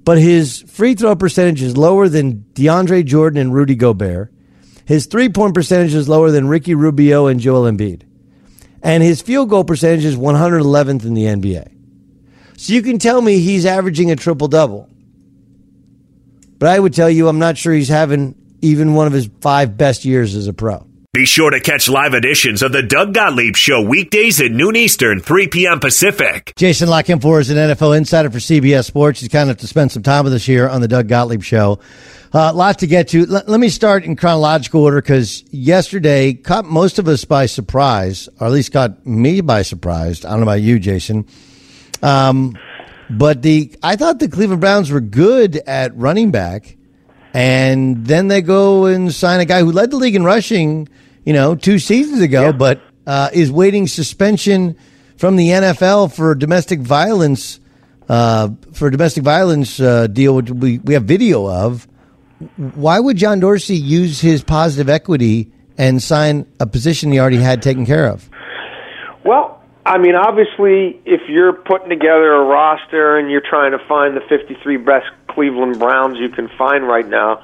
But 0.03 0.17
his 0.17 0.62
free 0.63 0.95
throw 0.95 1.15
percentage 1.15 1.62
is 1.62 1.77
lower 1.77 2.09
than 2.09 2.45
DeAndre 2.53 3.05
Jordan 3.05 3.39
and 3.39 3.53
Rudy 3.53 3.75
Gobert. 3.75 4.33
His 4.86 5.05
three 5.05 5.29
point 5.29 5.53
percentage 5.53 5.93
is 5.93 6.09
lower 6.09 6.31
than 6.31 6.47
Ricky 6.47 6.75
Rubio 6.75 7.27
and 7.27 7.39
Joel 7.39 7.71
Embiid. 7.71 8.03
And 8.81 9.01
his 9.01 9.21
field 9.21 9.49
goal 9.49 9.63
percentage 9.63 10.03
is 10.03 10.17
111th 10.17 11.05
in 11.05 11.13
the 11.13 11.23
NBA. 11.23 11.71
So 12.57 12.73
you 12.73 12.81
can 12.81 12.99
tell 12.99 13.21
me 13.21 13.39
he's 13.39 13.65
averaging 13.65 14.12
a 14.12 14.15
triple 14.17 14.49
double. 14.49 14.89
But 16.59 16.69
I 16.69 16.79
would 16.79 16.93
tell 16.93 17.09
you, 17.09 17.27
I'm 17.27 17.39
not 17.39 17.57
sure 17.57 17.73
he's 17.73 17.89
having 17.89 18.36
even 18.62 18.93
one 18.93 19.07
of 19.07 19.13
his 19.13 19.29
five 19.41 19.77
best 19.77 20.05
years 20.05 20.36
as 20.36 20.47
a 20.47 20.53
pro. 20.53 20.86
Be 21.13 21.26
sure 21.28 21.52
to 21.52 21.60
catch 21.60 21.88
live 21.88 22.15
editions 22.15 22.63
of 22.63 22.71
the 22.71 22.82
Doug 22.82 23.13
Gottlieb 23.13 23.56
Show 23.56 23.84
weekdays 23.84 24.41
at 24.41 24.49
noon 24.49 24.76
Eastern, 24.76 25.19
3 25.19 25.47
p.m. 25.47 25.80
Pacific. 25.80 26.54
Jason 26.56 26.89
La 26.89 27.04
Canfora 27.04 27.41
is 27.41 27.52
an 27.52 27.58
NFL 27.58 27.95
insider 27.95 28.32
for 28.32 28.39
CBS 28.39 28.86
Sports. 28.86 29.19
He's 29.19 29.30
kind 29.30 29.47
enough 29.47 29.60
to 29.60 29.67
spend 29.67 29.91
some 29.91 30.02
time 30.02 30.23
with 30.23 30.34
us 30.34 30.43
here 30.43 30.67
on 30.67 30.82
the 30.82 30.88
Doug 30.88 31.08
Gottlieb 31.08 31.43
Show. 31.43 31.78
Uh, 32.34 32.52
lot 32.52 32.80
to 32.80 32.88
get 32.88 33.10
to. 33.10 33.28
L- 33.32 33.43
let 33.45 33.60
me 33.60 33.69
start 33.69 34.06
in 34.06 34.15
chronological 34.15 34.82
order 34.82 35.04
because 35.04 35.43
yesterday 35.54 36.34
caught 36.34 36.65
most 36.65 36.97
of 36.97 37.08
us 37.08 37.23
by 37.26 37.45
surprise, 37.45 38.28
or 38.39 38.47
at 38.47 38.54
least 38.54 38.71
caught 38.71 39.06
me 39.06 39.39
by 39.41 39.62
surprise. 39.62 40.26
I 40.26 40.32
don't 40.32 40.39
know 40.39 40.45
about 40.45 40.62
you, 40.62 40.80
Jason. 40.80 41.28
Um, 42.02 42.58
but 43.12 43.43
the 43.43 43.71
I 43.84 43.97
thought 43.97 44.17
the 44.17 44.30
Cleveland 44.30 44.62
Browns 44.62 44.89
were 44.89 44.99
good 44.99 45.58
at 45.67 45.95
running 45.95 46.32
back, 46.32 46.76
and 47.36 48.04
then 48.04 48.30
they 48.30 48.41
go 48.41 48.88
and 48.88 49.13
sign 49.13 49.41
a 49.41 49.45
guy 49.45 49.60
who 49.60 49.71
led 49.71 49.91
the 49.91 49.97
league 49.97 50.15
in 50.15 50.23
rushing, 50.23 50.89
you 51.25 51.33
know, 51.33 51.55
two 51.55 51.79
seasons 51.79 52.21
ago, 52.21 52.43
yeah. 52.43 52.51
but 52.51 52.81
uh, 53.05 53.29
is 53.33 53.51
waiting 53.51 53.88
suspension 53.88 54.75
from 55.17 55.36
the 55.36 55.49
NFL 55.49 56.13
for 56.13 56.36
domestic 56.36 56.79
violence. 56.79 57.59
Uh, 58.09 58.49
for 58.73 58.89
domestic 58.89 59.23
violence 59.23 59.79
uh, 59.79 60.07
deal, 60.07 60.36
which 60.36 60.51
we, 60.51 60.77
we 60.79 60.93
have 60.93 61.05
video 61.05 61.49
of 61.49 61.88
why 62.57 62.99
would 62.99 63.17
John 63.17 63.39
Dorsey 63.39 63.75
use 63.75 64.19
his 64.19 64.43
positive 64.43 64.89
equity 64.89 65.51
and 65.77 66.01
sign 66.01 66.45
a 66.59 66.67
position 66.67 67.12
he 67.12 67.19
already 67.19 67.38
had 67.38 67.62
taken 67.62 67.86
care 67.86 68.07
of? 68.07 68.29
Well, 69.25 69.62
I 69.86 69.97
mean, 69.97 70.15
obviously, 70.15 71.01
if 71.05 71.21
you're 71.27 71.53
putting 71.53 71.89
together 71.89 72.33
a 72.33 72.43
roster 72.43 73.17
and 73.17 73.29
you're 73.31 73.43
trying 73.47 73.71
to 73.71 73.79
find 73.88 74.15
the 74.15 74.21
53 74.29 74.77
best 74.77 75.05
Cleveland 75.27 75.79
Browns 75.79 76.17
you 76.19 76.29
can 76.29 76.49
find 76.57 76.88
right 76.88 77.07
now, 77.07 77.43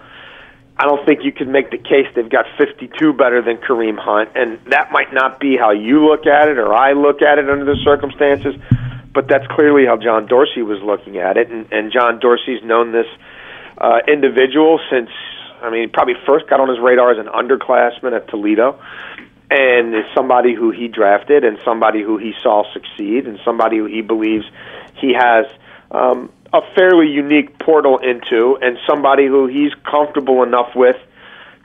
I 0.79 0.85
don't 0.85 1.05
think 1.05 1.25
you 1.25 1.33
can 1.33 1.51
make 1.51 1.71
the 1.71 1.77
case 1.77 2.07
they've 2.15 2.29
got 2.29 2.45
52 2.57 3.11
better 3.11 3.41
than 3.41 3.57
Kareem 3.57 3.99
Hunt. 3.99 4.29
And 4.35 4.59
that 4.71 4.93
might 4.93 5.11
not 5.11 5.37
be 5.37 5.57
how 5.59 5.71
you 5.71 6.07
look 6.07 6.25
at 6.25 6.47
it 6.47 6.57
or 6.57 6.73
I 6.73 6.93
look 6.93 7.21
at 7.21 7.37
it 7.37 7.49
under 7.49 7.65
the 7.65 7.75
circumstances, 7.83 8.55
but 9.13 9.27
that's 9.27 9.45
clearly 9.47 9.85
how 9.85 9.97
John 9.97 10.25
Dorsey 10.25 10.61
was 10.61 10.79
looking 10.81 11.17
at 11.17 11.35
it. 11.35 11.51
And, 11.51 11.67
and 11.73 11.91
John 11.91 12.19
Dorsey's 12.19 12.63
known 12.63 12.93
this 12.93 13.07
uh, 13.77 13.99
individual 14.07 14.79
since 14.89 15.09
I 15.61 15.69
mean 15.69 15.81
he 15.81 15.87
probably 15.87 16.15
first 16.25 16.49
got 16.49 16.61
on 16.61 16.69
his 16.69 16.79
radar 16.79 17.11
as 17.11 17.17
an 17.17 17.27
underclassman 17.27 18.15
at 18.15 18.29
Toledo, 18.29 18.79
and 19.51 19.93
is 19.93 20.05
somebody 20.15 20.55
who 20.55 20.71
he 20.71 20.87
drafted 20.87 21.43
and 21.43 21.57
somebody 21.65 22.01
who 22.01 22.17
he 22.17 22.33
saw 22.41 22.63
succeed 22.71 23.27
and 23.27 23.39
somebody 23.43 23.77
who 23.77 23.85
he 23.85 24.01
believes 24.01 24.45
he 24.95 25.13
has 25.13 25.45
um, 25.91 26.31
a 26.53 26.61
fairly 26.75 27.07
unique 27.07 27.59
portal 27.59 27.97
into 27.99 28.57
and 28.61 28.77
somebody 28.87 29.27
who 29.27 29.47
he's 29.47 29.73
comfortable 29.89 30.43
enough 30.43 30.75
with 30.75 30.95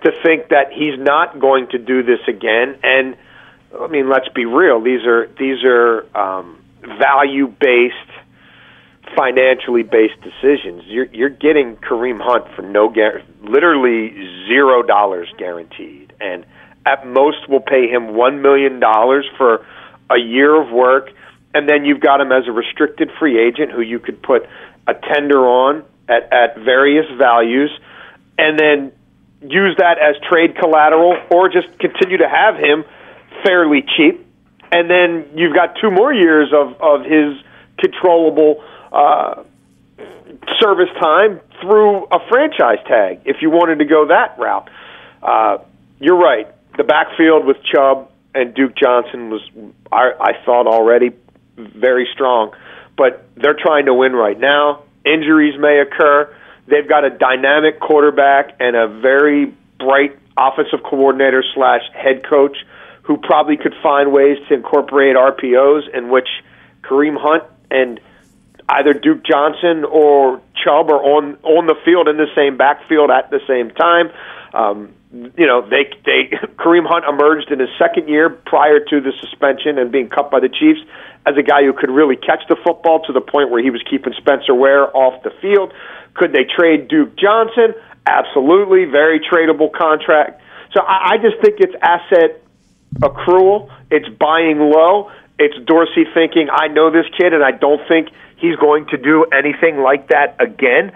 to 0.03 0.13
think 0.23 0.49
that 0.49 0.73
he's 0.73 0.99
not 0.99 1.41
going 1.41 1.69
to 1.69 1.79
do 1.79 2.03
this 2.03 2.21
again. 2.29 2.79
And 2.83 3.17
I 3.79 3.87
mean 3.89 4.09
let's 4.09 4.29
be 4.29 4.45
real 4.45 4.81
these 4.81 5.05
are 5.07 5.29
these 5.39 5.65
are 5.65 6.07
um, 6.17 6.63
value 6.83 7.49
based 7.49 7.95
financially 9.17 9.83
based 9.83 10.21
decisions. 10.23 10.83
You're 10.87 11.07
you're 11.07 11.29
getting 11.31 11.77
Kareem 11.77 12.21
Hunt 12.21 12.55
for 12.55 12.63
no 12.63 12.89
gar- 12.89 13.23
literally 13.43 14.13
zero 14.49 14.83
dollars 14.83 15.29
guaranteed, 15.39 16.13
and 16.21 16.45
at 16.87 17.07
most 17.07 17.49
we'll 17.49 17.61
pay 17.61 17.89
him 17.89 18.15
one 18.15 18.43
million 18.43 18.81
dollars 18.81 19.27
for 19.37 19.67
a 20.11 20.19
year 20.19 20.61
of 20.61 20.71
work, 20.71 21.11
and 21.55 21.69
then 21.69 21.85
you've 21.85 22.01
got 22.01 22.21
him 22.21 22.33
as 22.33 22.47
a 22.47 22.53
restricted 22.53 23.11
free 23.19 23.39
agent 23.39 23.73
who 23.73 23.81
you 23.81 23.99
could 23.99 24.23
put 24.23 24.47
a 24.87 24.95
tender 24.95 25.41
on 25.47 25.85
at 26.09 26.33
at 26.33 26.57
various 26.59 27.07
values, 27.19 27.71
and 28.39 28.59
then 28.59 28.93
use 29.43 29.77
that 29.79 29.99
as 29.99 30.17
trade 30.29 30.57
collateral, 30.57 31.17
or 31.31 31.49
just 31.49 31.69
continue 31.79 32.19
to 32.19 32.29
have 32.29 32.57
him 32.57 32.85
fairly 33.45 33.83
cheap, 33.97 34.27
and 34.73 34.89
then 34.89 35.29
you've 35.35 35.55
got 35.55 35.77
two 35.81 35.91
more 35.91 36.13
years 36.13 36.53
of 36.53 36.81
of 36.81 37.05
his 37.05 37.37
controllable 37.79 38.63
uh, 38.93 39.43
service 40.61 40.91
time 41.01 41.41
through 41.61 42.05
a 42.07 42.19
franchise 42.29 42.79
tag 42.87 43.21
if 43.25 43.37
you 43.41 43.51
wanted 43.51 43.79
to 43.79 43.85
go 43.85 44.07
that 44.07 44.39
route. 44.39 44.69
Uh, 45.23 45.59
you're 45.99 46.19
right. 46.19 46.47
The 46.77 46.85
backfield 46.85 47.47
with 47.47 47.57
Chubb 47.65 48.11
and 48.35 48.53
Duke 48.55 48.75
Johnson 48.77 49.31
was, 49.31 49.43
I, 49.93 50.13
I 50.21 50.45
thought 50.45 50.67
already, 50.67 51.13
very 51.57 52.09
strong. 52.13 52.53
But 52.97 53.27
they're 53.37 53.59
trying 53.59 53.87
to 53.87 53.95
win 53.95 54.13
right 54.13 54.39
now. 54.39 54.83
Injuries 55.05 55.59
may 55.59 55.81
occur. 55.81 56.35
They've 56.67 56.89
got 56.89 57.05
a 57.05 57.11
dynamic 57.11 57.81
quarterback 57.81 58.57
and 58.61 58.75
a 58.77 58.89
very 58.89 59.55
bright 59.79 60.19
offensive 60.37 60.83
coordinator 60.83 61.45
slash 61.55 61.83
head 61.93 62.25
coach 62.29 62.57
who 63.03 63.19
probably 63.19 63.57
could 63.57 63.75
find 63.83 64.13
ways 64.13 64.39
to 64.49 64.55
incorporate 64.55 65.17
RPOs 65.17 65.95
in 65.95 66.09
which 66.09 66.29
Kareem 66.83 67.17
Hunt 67.21 67.45
and– 67.71 68.01
either 68.69 68.93
Duke 68.93 69.23
Johnson 69.25 69.85
or 69.85 70.41
Chubb 70.63 70.91
are 70.91 71.03
on 71.03 71.37
on 71.43 71.67
the 71.67 71.75
field 71.85 72.09
in 72.09 72.17
the 72.17 72.29
same 72.35 72.57
backfield 72.57 73.11
at 73.11 73.31
the 73.31 73.41
same 73.47 73.71
time. 73.71 74.11
Um, 74.53 74.95
you 75.15 75.47
know, 75.47 75.63
they 75.63 75.87
they 76.05 76.37
Kareem 76.59 76.87
Hunt 76.87 77.05
emerged 77.09 77.51
in 77.51 77.61
his 77.61 77.71
second 77.79 78.09
year 78.09 78.29
prior 78.29 78.81
to 78.81 79.01
the 79.01 79.13
suspension 79.21 79.79
and 79.79 79.93
being 79.93 80.09
cut 80.09 80.31
by 80.31 80.41
the 80.41 80.49
Chiefs 80.49 80.81
as 81.27 81.37
a 81.39 81.43
guy 81.43 81.63
who 81.63 81.73
could 81.73 81.91
really 81.91 82.17
catch 82.17 82.43
the 82.49 82.57
football 82.65 83.01
to 83.07 83.13
the 83.13 83.21
point 83.21 83.51
where 83.51 83.63
he 83.63 83.71
was 83.71 83.83
keeping 83.89 84.13
Spencer 84.19 84.55
Ware 84.55 84.95
off 84.95 85.23
the 85.23 85.31
field. 85.41 85.73
Could 86.15 86.33
they 86.33 86.45
trade 86.45 86.89
Duke 86.89 87.17
Johnson? 87.17 87.75
Absolutely, 88.07 88.85
very 88.85 89.21
tradable 89.21 89.73
contract. 89.73 90.43
So 90.75 90.83
I, 90.83 91.15
I 91.15 91.17
just 91.19 91.41
think 91.41 91.61
it's 91.61 91.75
asset 91.81 92.43
accrual. 93.01 93.71
It's 93.91 94.09
buying 94.09 94.59
low. 94.59 95.11
It's 95.39 95.57
Dorsey 95.67 96.05
thinking, 96.13 96.49
I 96.53 96.69
know 96.69 96.91
this 96.91 97.07
kid, 97.19 97.33
and 97.33 97.43
I 97.43 97.51
don't 97.51 97.81
think 97.89 98.09
he's 98.37 98.57
going 98.57 98.87
to 98.87 98.97
do 98.97 99.25
anything 99.33 99.79
like 99.79 100.09
that 100.09 100.37
again. 100.39 100.93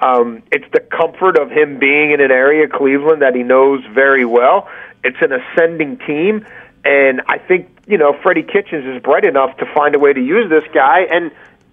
Um, 0.00 0.42
it's 0.50 0.64
the 0.72 0.80
comfort 0.80 1.38
of 1.38 1.50
him 1.50 1.78
being 1.78 2.12
in 2.12 2.20
an 2.20 2.30
area, 2.30 2.66
Cleveland, 2.68 3.22
that 3.22 3.34
he 3.34 3.42
knows 3.42 3.84
very 3.92 4.24
well. 4.24 4.68
It's 5.04 5.18
an 5.20 5.32
ascending 5.32 5.98
team, 6.06 6.46
and 6.84 7.20
I 7.26 7.38
think 7.38 7.68
you 7.86 7.98
know 7.98 8.16
Freddie 8.22 8.42
Kitchens 8.42 8.86
is 8.86 9.02
bright 9.02 9.24
enough 9.24 9.56
to 9.58 9.66
find 9.74 9.94
a 9.94 9.98
way 9.98 10.12
to 10.12 10.20
use 10.20 10.48
this 10.48 10.64
guy. 10.72 11.02
And 11.10 11.30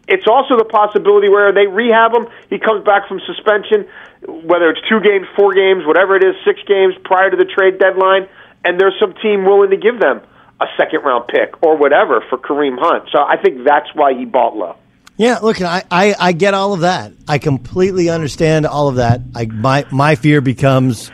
it's 0.08 0.28
also 0.28 0.58
the 0.58 0.66
possibility 0.66 1.30
where 1.30 1.52
they 1.52 1.68
rehab 1.68 2.14
him, 2.14 2.28
he 2.50 2.60
comes 2.60 2.84
back 2.84 3.08
from 3.08 3.20
suspension, 3.26 3.88
whether 4.26 4.70
it's 4.70 4.82
two 4.88 5.00
games, 5.00 5.28
four 5.36 5.54
games, 5.54 5.86
whatever 5.86 6.16
it 6.16 6.24
is, 6.24 6.36
six 6.46 6.60
games 6.68 6.96
prior 7.04 7.30
to 7.30 7.38
the 7.38 7.46
trade 7.46 7.80
deadline, 7.80 8.28
and 8.64 8.80
there's 8.80 8.96
some 9.00 9.14
team 9.22 9.46
willing 9.46 9.70
to 9.72 9.78
give 9.78 10.00
them 10.00 10.22
a 10.60 10.66
second 10.78 11.02
round 11.04 11.28
pick 11.28 11.62
or 11.62 11.78
whatever 11.78 12.24
for 12.30 12.38
Kareem 12.38 12.78
Hunt. 12.80 13.10
So 13.12 13.20
I 13.20 13.38
think 13.38 13.64
that's 13.64 13.94
why 13.94 14.14
he 14.14 14.26
bought 14.26 14.56
low. 14.56 14.76
Yeah, 15.18 15.40
look, 15.40 15.60
I, 15.62 15.84
I, 15.90 16.16
I 16.20 16.32
get 16.32 16.54
all 16.54 16.74
of 16.74 16.82
that. 16.82 17.12
I 17.28 17.40
completely 17.40 18.10
understand 18.10 18.68
all 18.68 18.88
of 18.88 18.96
that. 18.98 19.22
I 19.36 19.46
my 19.48 19.86
my 19.92 20.14
fear 20.16 20.42
becomes, 20.42 21.10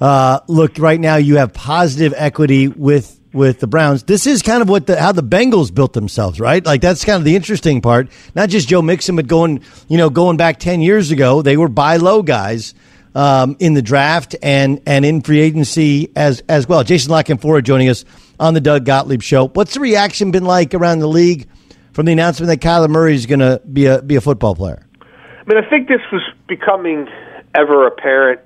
uh, 0.00 0.40
look, 0.48 0.78
right 0.78 0.98
now 0.98 1.16
you 1.16 1.36
have 1.36 1.52
positive 1.52 2.14
equity 2.16 2.68
with 2.68 3.20
with 3.34 3.60
the 3.60 3.66
Browns. 3.66 4.04
This 4.04 4.26
is 4.26 4.40
kind 4.40 4.62
of 4.62 4.70
what 4.70 4.86
the 4.86 4.98
how 4.98 5.12
the 5.12 5.22
Bengals 5.22 5.72
built 5.72 5.92
themselves, 5.92 6.40
right? 6.40 6.64
Like 6.64 6.80
that's 6.80 7.04
kind 7.04 7.18
of 7.18 7.24
the 7.24 7.36
interesting 7.36 7.82
part. 7.82 8.08
Not 8.34 8.48
just 8.48 8.68
Joe 8.68 8.80
Mixon, 8.80 9.16
but 9.16 9.26
going 9.26 9.62
you 9.86 9.98
know 9.98 10.08
going 10.08 10.38
back 10.38 10.58
ten 10.58 10.80
years 10.80 11.10
ago, 11.10 11.42
they 11.42 11.58
were 11.58 11.68
buy 11.68 11.96
low 11.98 12.22
guys. 12.22 12.74
Um, 13.14 13.58
in 13.58 13.74
the 13.74 13.82
draft 13.82 14.36
and 14.42 14.80
and 14.86 15.04
in 15.04 15.20
free 15.20 15.40
agency 15.40 16.10
as 16.16 16.42
as 16.48 16.66
well. 16.66 16.82
Jason 16.82 17.10
La 17.10 17.22
Canfora 17.22 17.62
joining 17.62 17.90
us 17.90 18.06
on 18.40 18.54
the 18.54 18.60
Doug 18.62 18.86
Gottlieb 18.86 19.20
Show. 19.20 19.48
What's 19.48 19.74
the 19.74 19.80
reaction 19.80 20.30
been 20.30 20.46
like 20.46 20.72
around 20.72 21.00
the 21.00 21.06
league 21.06 21.46
from 21.92 22.06
the 22.06 22.12
announcement 22.12 22.48
that 22.48 22.66
Kyler 22.66 22.88
Murray 22.88 23.14
is 23.14 23.26
going 23.26 23.40
to 23.40 23.60
be 23.70 23.86
a 23.86 24.02
be 24.02 24.16
a 24.16 24.20
football 24.20 24.54
player? 24.54 24.86
I 25.00 25.44
mean, 25.46 25.62
I 25.62 25.68
think 25.68 25.88
this 25.88 26.00
was 26.12 26.22
becoming 26.46 27.08
ever 27.54 27.86
apparent 27.86 28.40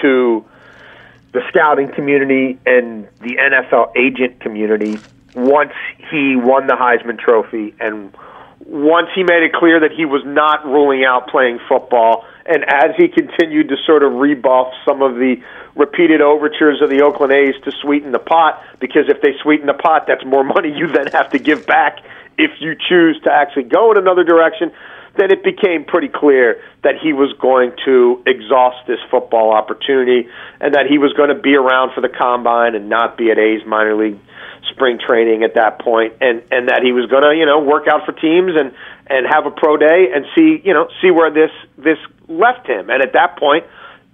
to 0.00 0.44
the 1.32 1.40
scouting 1.48 1.92
community 1.92 2.58
and 2.66 3.06
the 3.20 3.36
NFL 3.36 3.92
agent 3.96 4.40
community 4.40 4.98
once 5.34 5.72
he 6.10 6.34
won 6.36 6.66
the 6.66 6.74
Heisman 6.74 7.18
Trophy 7.18 7.74
and 7.78 8.12
once 8.66 9.08
he 9.14 9.22
made 9.22 9.42
it 9.42 9.52
clear 9.52 9.80
that 9.80 9.90
he 9.92 10.04
was 10.04 10.22
not 10.24 10.64
ruling 10.64 11.04
out 11.04 11.28
playing 11.28 11.58
football, 11.68 12.24
and 12.46 12.64
as 12.64 12.94
he 12.96 13.08
continued 13.08 13.68
to 13.68 13.76
sort 13.86 14.02
of 14.02 14.12
rebuff 14.12 14.72
some 14.84 15.02
of 15.02 15.14
the 15.14 15.42
repeated 15.74 16.20
overtures 16.20 16.80
of 16.82 16.90
the 16.90 17.02
Oakland 17.02 17.32
A's 17.32 17.54
to 17.64 17.72
sweeten 17.82 18.12
the 18.12 18.18
pot, 18.18 18.62
because 18.78 19.08
if 19.08 19.20
they 19.22 19.34
sweeten 19.42 19.66
the 19.66 19.74
pot, 19.74 20.06
that's 20.06 20.24
more 20.24 20.44
money 20.56 20.72
you 20.76 20.86
then 20.88 21.06
have 21.08 21.30
to 21.30 21.38
give 21.38 21.66
back 21.66 21.98
if 22.38 22.50
you 22.60 22.74
choose 22.88 23.20
to 23.24 23.32
actually 23.32 23.64
go 23.64 23.92
in 23.92 23.98
another 23.98 24.24
direction, 24.24 24.72
then 25.18 25.30
it 25.30 25.42
became 25.42 25.84
pretty 25.84 26.08
clear 26.08 26.62
that 26.82 26.94
he 27.02 27.12
was 27.12 27.32
going 27.40 27.72
to 27.84 28.22
exhaust 28.26 28.86
this 28.86 29.00
football 29.10 29.52
opportunity 29.52 30.28
and 30.60 30.74
that 30.74 30.86
he 30.88 30.98
was 30.98 31.12
going 31.14 31.28
to 31.28 31.40
be 31.40 31.54
around 31.54 31.92
for 31.94 32.00
the 32.00 32.08
combine 32.08 32.74
and 32.74 32.88
not 32.88 33.18
be 33.18 33.30
at 33.30 33.38
A's 33.38 33.66
minor 33.66 33.96
league 33.96 34.18
spring 34.70 34.98
training 35.04 35.42
at 35.42 35.54
that 35.54 35.80
point 35.80 36.14
and 36.20 36.42
and 36.52 36.68
that 36.68 36.80
he 36.82 36.92
was 36.92 37.10
going 37.10 37.24
to, 37.24 37.34
you 37.34 37.44
know, 37.44 37.58
work 37.58 37.88
out 37.88 38.06
for 38.06 38.12
teams 38.12 38.52
and 38.54 38.72
and 39.08 39.26
have 39.26 39.46
a 39.46 39.50
pro 39.50 39.76
day 39.76 40.12
and 40.14 40.24
see, 40.36 40.62
you 40.64 40.72
know, 40.72 40.88
see 41.02 41.10
where 41.10 41.30
this 41.30 41.50
this 41.76 41.98
left 42.28 42.66
him. 42.68 42.88
And 42.88 43.02
at 43.02 43.12
that 43.14 43.36
point, 43.36 43.64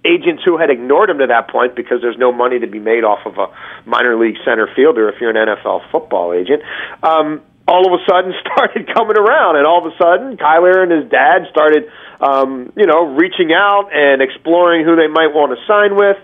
agents 0.07 0.43
who 0.45 0.57
had 0.57 0.71
ignored 0.71 1.11
him 1.11 1.19
to 1.19 1.27
that 1.27 1.51
point 1.51 1.77
because 1.77 2.01
there's 2.01 2.19
no 2.19 2.33
money 2.33 2.59
to 2.59 2.67
be 2.67 2.79
made 2.79 3.05
off 3.05 3.27
of 3.27 3.37
a 3.37 3.49
minor 3.85 4.17
league 4.17 4.37
center 4.45 4.69
fielder 4.75 5.09
if 5.09 5.21
you're 5.21 5.31
an 5.31 5.37
NFL 5.37 5.91
football 5.91 6.33
agent. 6.33 6.63
Um, 7.03 7.43
all 7.69 7.87
of 7.87 7.93
a 7.99 8.03
sudden 8.09 8.33
started 8.41 8.93
coming 8.95 9.19
around, 9.19 9.57
and 9.57 9.67
all 9.67 9.85
of 9.85 9.93
a 9.93 9.97
sudden 9.97 10.37
Kyler 10.37 10.83
and 10.83 10.91
his 10.91 11.11
dad 11.11 11.47
started, 11.51 11.91
um, 12.21 12.73
you 12.77 12.87
know, 12.87 13.15
reaching 13.15 13.53
out 13.53 13.91
and 13.93 14.23
exploring 14.23 14.85
who 14.85 14.97
they 14.97 15.09
might 15.09 15.35
want 15.35 15.57
to 15.57 15.61
sign 15.67 15.97
with. 15.97 16.17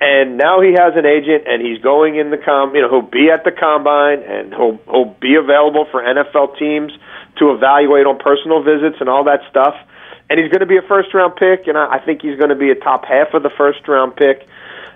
And 0.00 0.36
now 0.36 0.60
he 0.60 0.74
has 0.74 0.94
an 0.96 1.06
agent, 1.06 1.46
and 1.46 1.62
he's 1.62 1.80
going 1.80 2.16
in 2.16 2.30
the 2.30 2.36
com. 2.36 2.74
You 2.74 2.82
know, 2.82 2.90
he'll 2.90 3.10
be 3.10 3.30
at 3.30 3.44
the 3.44 3.52
combine, 3.52 4.22
and 4.22 4.52
he'll 4.52 4.78
he'll 4.90 5.14
be 5.20 5.36
available 5.36 5.86
for 5.90 6.02
NFL 6.02 6.58
teams 6.58 6.92
to 7.38 7.52
evaluate 7.52 8.06
on 8.06 8.18
personal 8.18 8.62
visits 8.62 8.96
and 9.00 9.08
all 9.08 9.24
that 9.24 9.40
stuff. 9.48 9.74
And 10.28 10.40
he's 10.40 10.50
going 10.50 10.60
to 10.60 10.66
be 10.66 10.78
a 10.78 10.82
first 10.82 11.14
round 11.14 11.36
pick, 11.36 11.68
and 11.68 11.78
I, 11.78 11.96
I 11.96 12.04
think 12.04 12.22
he's 12.22 12.36
going 12.36 12.50
to 12.50 12.58
be 12.58 12.70
a 12.70 12.74
top 12.74 13.04
half 13.04 13.34
of 13.34 13.42
the 13.42 13.50
first 13.56 13.86
round 13.86 14.16
pick. 14.16 14.46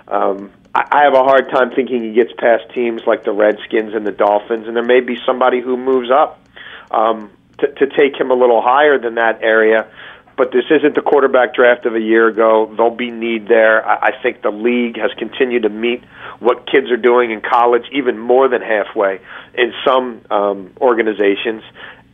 Um, 0.08 0.50
I, 0.90 1.02
have 1.04 1.14
a 1.14 1.24
hard 1.24 1.50
time 1.50 1.70
thinking 1.74 2.02
he 2.02 2.12
gets 2.12 2.32
past 2.38 2.72
teams 2.74 3.02
like 3.06 3.24
the 3.24 3.32
Redskins 3.32 3.94
and 3.94 4.06
the 4.06 4.12
Dolphins, 4.12 4.66
and 4.66 4.76
there 4.76 4.84
may 4.84 5.00
be 5.00 5.16
somebody 5.26 5.60
who 5.60 5.76
moves 5.76 6.10
up 6.10 6.40
um, 6.90 7.30
to, 7.58 7.66
to 7.66 7.86
take 7.86 8.18
him 8.18 8.30
a 8.30 8.34
little 8.34 8.62
higher 8.62 8.98
than 8.98 9.16
that 9.16 9.42
area. 9.42 9.90
But 10.36 10.52
this 10.52 10.64
isn't 10.70 10.94
the 10.94 11.02
quarterback 11.02 11.54
draft 11.54 11.84
of 11.84 11.96
a 11.96 12.00
year 12.00 12.28
ago. 12.28 12.72
There'll 12.76 12.94
be 12.94 13.10
need 13.10 13.48
there. 13.48 13.84
I, 13.84 14.10
I 14.10 14.22
think 14.22 14.42
the 14.42 14.52
league 14.52 14.96
has 14.98 15.10
continued 15.18 15.64
to 15.64 15.68
meet 15.68 16.04
what 16.38 16.70
kids 16.70 16.90
are 16.92 16.96
doing 16.96 17.32
in 17.32 17.40
college, 17.40 17.82
even 17.92 18.18
more 18.18 18.48
than 18.48 18.62
halfway 18.62 19.20
in 19.54 19.72
some 19.84 20.20
um, 20.30 20.72
organizations, 20.80 21.64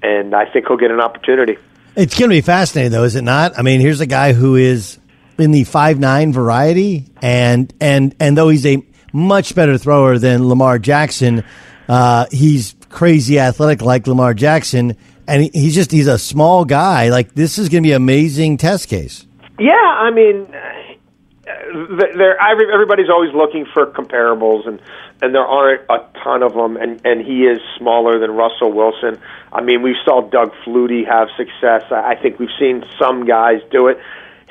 and 0.03 0.35
I 0.35 0.51
think 0.51 0.69
he'll 0.69 0.79
get 0.79 0.91
an 0.91 1.01
opportunity. 1.01 1.59
It's 1.97 2.19
going 2.19 2.31
to 2.31 2.35
be 2.35 2.41
fascinating, 2.41 2.93
though, 2.93 3.05
is 3.05 3.15
it 3.15 3.23
not? 3.23 3.59
I 3.59 3.63
mean, 3.63 3.81
here's 3.81 4.01
a 4.01 4.07
guy 4.07 4.33
who 4.33 4.57
is 4.57 4.99
in 5.39 5.51
the 5.51 5.65
five 5.65 5.99
nine 5.99 6.33
variety, 6.33 7.07
and 7.23 7.73
and 7.81 8.15
and 8.21 8.37
though 8.37 8.49
he's 8.49 8.67
a 8.67 8.83
much 9.13 9.55
better 9.55 9.79
thrower 9.79 10.19
than 10.19 10.49
Lamar 10.49 10.79
Jackson, 10.79 11.45
uh, 11.89 12.27
he's 12.31 12.75
crazy 12.89 13.39
athletic 13.39 13.83
like 13.83 14.07
Lamar 14.07 14.35
Jackson, 14.35 14.97
and 15.27 15.43
he, 15.43 15.51
he's 15.53 15.75
just 15.75 15.91
he's 15.91 16.07
a 16.07 16.19
small 16.19 16.65
guy. 16.65 17.09
Like 17.09 17.35
this 17.35 17.59
is 17.59 17.69
going 17.69 17.83
to 17.83 17.87
be 17.87 17.93
an 17.93 17.97
amazing 17.97 18.57
test 18.57 18.89
case. 18.89 19.27
Yeah, 19.59 19.73
I 19.73 20.11
mean, 20.11 20.47
uh, 20.53 21.97
there 22.17 22.37
everybody's 22.41 23.11
always 23.11 23.33
looking 23.35 23.67
for 23.73 23.87
comparables, 23.87 24.67
and 24.67 24.81
and 25.23 25.35
there 25.35 25.47
aren't 25.47 25.83
a 25.89 25.99
ton 26.23 26.43
of 26.43 26.55
them. 26.55 26.77
And 26.77 27.01
and 27.05 27.25
he 27.25 27.45
is 27.45 27.59
smaller 27.79 28.19
than 28.19 28.33
Russell 28.33 28.73
Wilson. 28.73 29.21
I 29.53 29.63
mean, 29.63 29.83
we 29.83 29.97
saw 30.05 30.29
Doug 30.29 30.53
Flutie 30.65 31.07
have 31.07 31.29
success. 31.37 31.85
I 31.91 32.17
think 32.17 32.39
we've 32.39 32.49
seen 32.59 32.85
some 32.99 33.25
guys 33.25 33.61
do 33.71 33.89
it. 33.89 33.99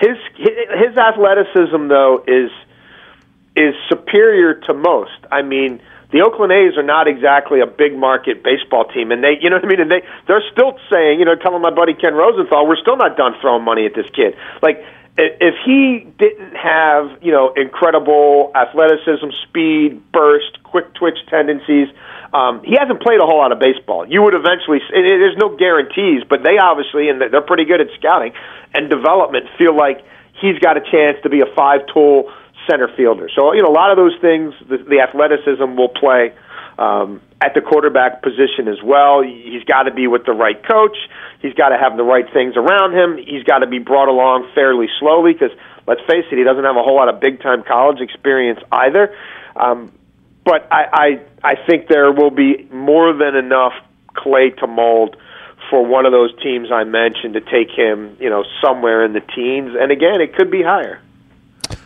His 0.03 0.17
his 0.35 0.97
athleticism 0.97 1.87
though 1.87 2.23
is 2.27 2.51
is 3.55 3.73
superior 3.87 4.55
to 4.67 4.73
most. 4.73 5.15
I 5.31 5.43
mean, 5.43 5.79
the 6.11 6.21
Oakland 6.21 6.51
A's 6.51 6.75
are 6.75 6.83
not 6.83 7.07
exactly 7.07 7.61
a 7.61 7.67
big 7.67 7.95
market 7.95 8.43
baseball 8.43 8.85
team, 8.85 9.11
and 9.11 9.23
they, 9.23 9.37
you 9.39 9.49
know 9.49 9.57
what 9.57 9.65
I 9.65 9.67
mean. 9.67 9.79
And 9.79 9.91
they 9.91 10.01
they're 10.27 10.43
still 10.51 10.77
saying, 10.91 11.19
you 11.19 11.25
know, 11.25 11.35
telling 11.35 11.61
my 11.61 11.71
buddy 11.71 11.93
Ken 11.93 12.13
Rosenthal, 12.13 12.67
we're 12.67 12.81
still 12.81 12.97
not 12.97 13.15
done 13.15 13.33
throwing 13.39 13.63
money 13.63 13.85
at 13.85 13.95
this 13.95 14.09
kid. 14.13 14.35
Like 14.61 14.83
if 15.17 15.55
he 15.63 16.05
didn't 16.19 16.55
have 16.55 17.23
you 17.23 17.31
know 17.31 17.53
incredible 17.55 18.51
athleticism, 18.55 19.29
speed, 19.47 20.11
burst, 20.11 20.61
quick 20.63 20.93
twitch 20.95 21.17
tendencies, 21.29 21.87
um, 22.33 22.63
he 22.65 22.73
hasn't 22.73 23.01
played 23.01 23.21
a 23.21 23.25
whole 23.25 23.37
lot 23.37 23.51
of 23.51 23.59
baseball. 23.59 24.09
You 24.09 24.23
would 24.23 24.33
eventually. 24.33 24.81
It, 24.81 25.05
it, 25.05 25.17
there's 25.21 25.37
no 25.37 25.55
guarantees, 25.55 26.25
but 26.27 26.41
they 26.43 26.57
obviously 26.57 27.09
and 27.09 27.21
they're 27.21 27.45
pretty 27.45 27.65
good 27.65 27.79
at 27.79 27.87
scouting 27.99 28.33
and 28.73 28.89
development. 28.89 29.45
Feel 29.57 29.77
like 29.77 30.01
he's 30.41 30.57
got 30.57 30.75
a 30.75 30.81
chance 30.81 31.21
to 31.23 31.29
be 31.29 31.41
a 31.41 31.49
five-tool 31.55 32.33
center 32.69 32.89
fielder. 32.97 33.29
So 33.37 33.53
you 33.53 33.61
know 33.61 33.69
a 33.69 33.77
lot 33.77 33.91
of 33.91 33.97
those 33.97 34.17
things, 34.19 34.53
the, 34.67 34.81
the 34.81 35.05
athleticism 35.05 35.77
will 35.77 35.93
play 35.93 36.33
um, 36.77 37.21
at 37.37 37.53
the 37.53 37.61
quarterback 37.61 38.23
position 38.23 38.67
as 38.67 38.81
well. 38.81 39.21
He's 39.21 39.63
got 39.65 39.83
to 39.83 39.93
be 39.93 40.07
with 40.07 40.25
the 40.25 40.33
right 40.33 40.57
coach. 40.57 40.97
He's 41.41 41.53
got 41.53 41.69
to 41.69 41.77
have 41.77 41.97
the 41.97 42.03
right 42.03 42.25
things 42.33 42.55
around 42.57 42.97
him. 42.97 43.17
He's 43.17 43.43
got 43.43 43.59
to 43.59 43.67
be 43.67 43.77
brought 43.77 44.09
along 44.09 44.49
fairly 44.55 44.87
slowly 44.99 45.33
because 45.33 45.53
let's 45.85 46.01
face 46.09 46.25
it, 46.31 46.37
he 46.37 46.43
doesn't 46.43 46.63
have 46.63 46.77
a 46.77 46.81
whole 46.81 46.95
lot 46.95 47.09
of 47.13 47.19
big-time 47.19 47.61
college 47.61 48.01
experience 48.01 48.59
either. 48.71 49.13
Um, 49.55 49.91
but 50.45 50.67
I, 50.71 50.83
I 51.43 51.51
I 51.51 51.55
think 51.67 51.87
there 51.87 52.11
will 52.11 52.31
be 52.31 52.67
more 52.71 53.13
than 53.13 53.35
enough 53.35 53.73
clay 54.15 54.51
to 54.59 54.67
mold 54.67 55.15
for 55.69 55.85
one 55.85 56.05
of 56.05 56.11
those 56.11 56.31
teams 56.41 56.69
I 56.71 56.83
mentioned 56.83 57.33
to 57.33 57.41
take 57.41 57.69
him, 57.75 58.17
you 58.19 58.29
know, 58.29 58.43
somewhere 58.61 59.03
in 59.05 59.13
the 59.13 59.21
teens. 59.21 59.71
And 59.79 59.91
again, 59.91 60.21
it 60.21 60.35
could 60.35 60.51
be 60.51 60.61
higher. 60.61 61.01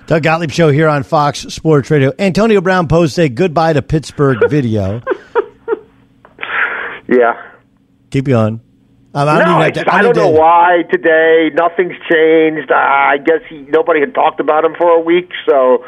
Doug 0.07 0.23
Gottlieb 0.23 0.51
Show 0.51 0.69
here 0.69 0.87
on 0.87 1.03
Fox 1.03 1.39
Sports 1.41 1.91
Radio. 1.91 2.11
Antonio 2.17 2.61
Brown 2.61 2.87
posted 2.87 3.25
a 3.25 3.29
goodbye 3.29 3.73
to 3.73 3.81
Pittsburgh 3.81 4.37
video. 4.49 5.01
yeah. 7.07 7.51
Keep 8.09 8.25
going. 8.25 8.61
Um, 9.13 9.27
I, 9.27 9.39
no, 9.39 9.71
to, 9.71 9.91
I, 9.91 9.97
I 9.97 10.01
don't 10.01 10.15
know 10.15 10.29
why 10.29 10.83
today. 10.91 11.49
Nothing's 11.53 11.95
changed. 12.09 12.71
Uh, 12.71 12.75
I 12.75 13.17
guess 13.17 13.41
he, 13.49 13.59
nobody 13.69 13.99
had 13.99 14.13
talked 14.13 14.39
about 14.39 14.63
him 14.63 14.75
for 14.77 14.91
a 14.91 14.99
week, 14.99 15.31
so 15.47 15.85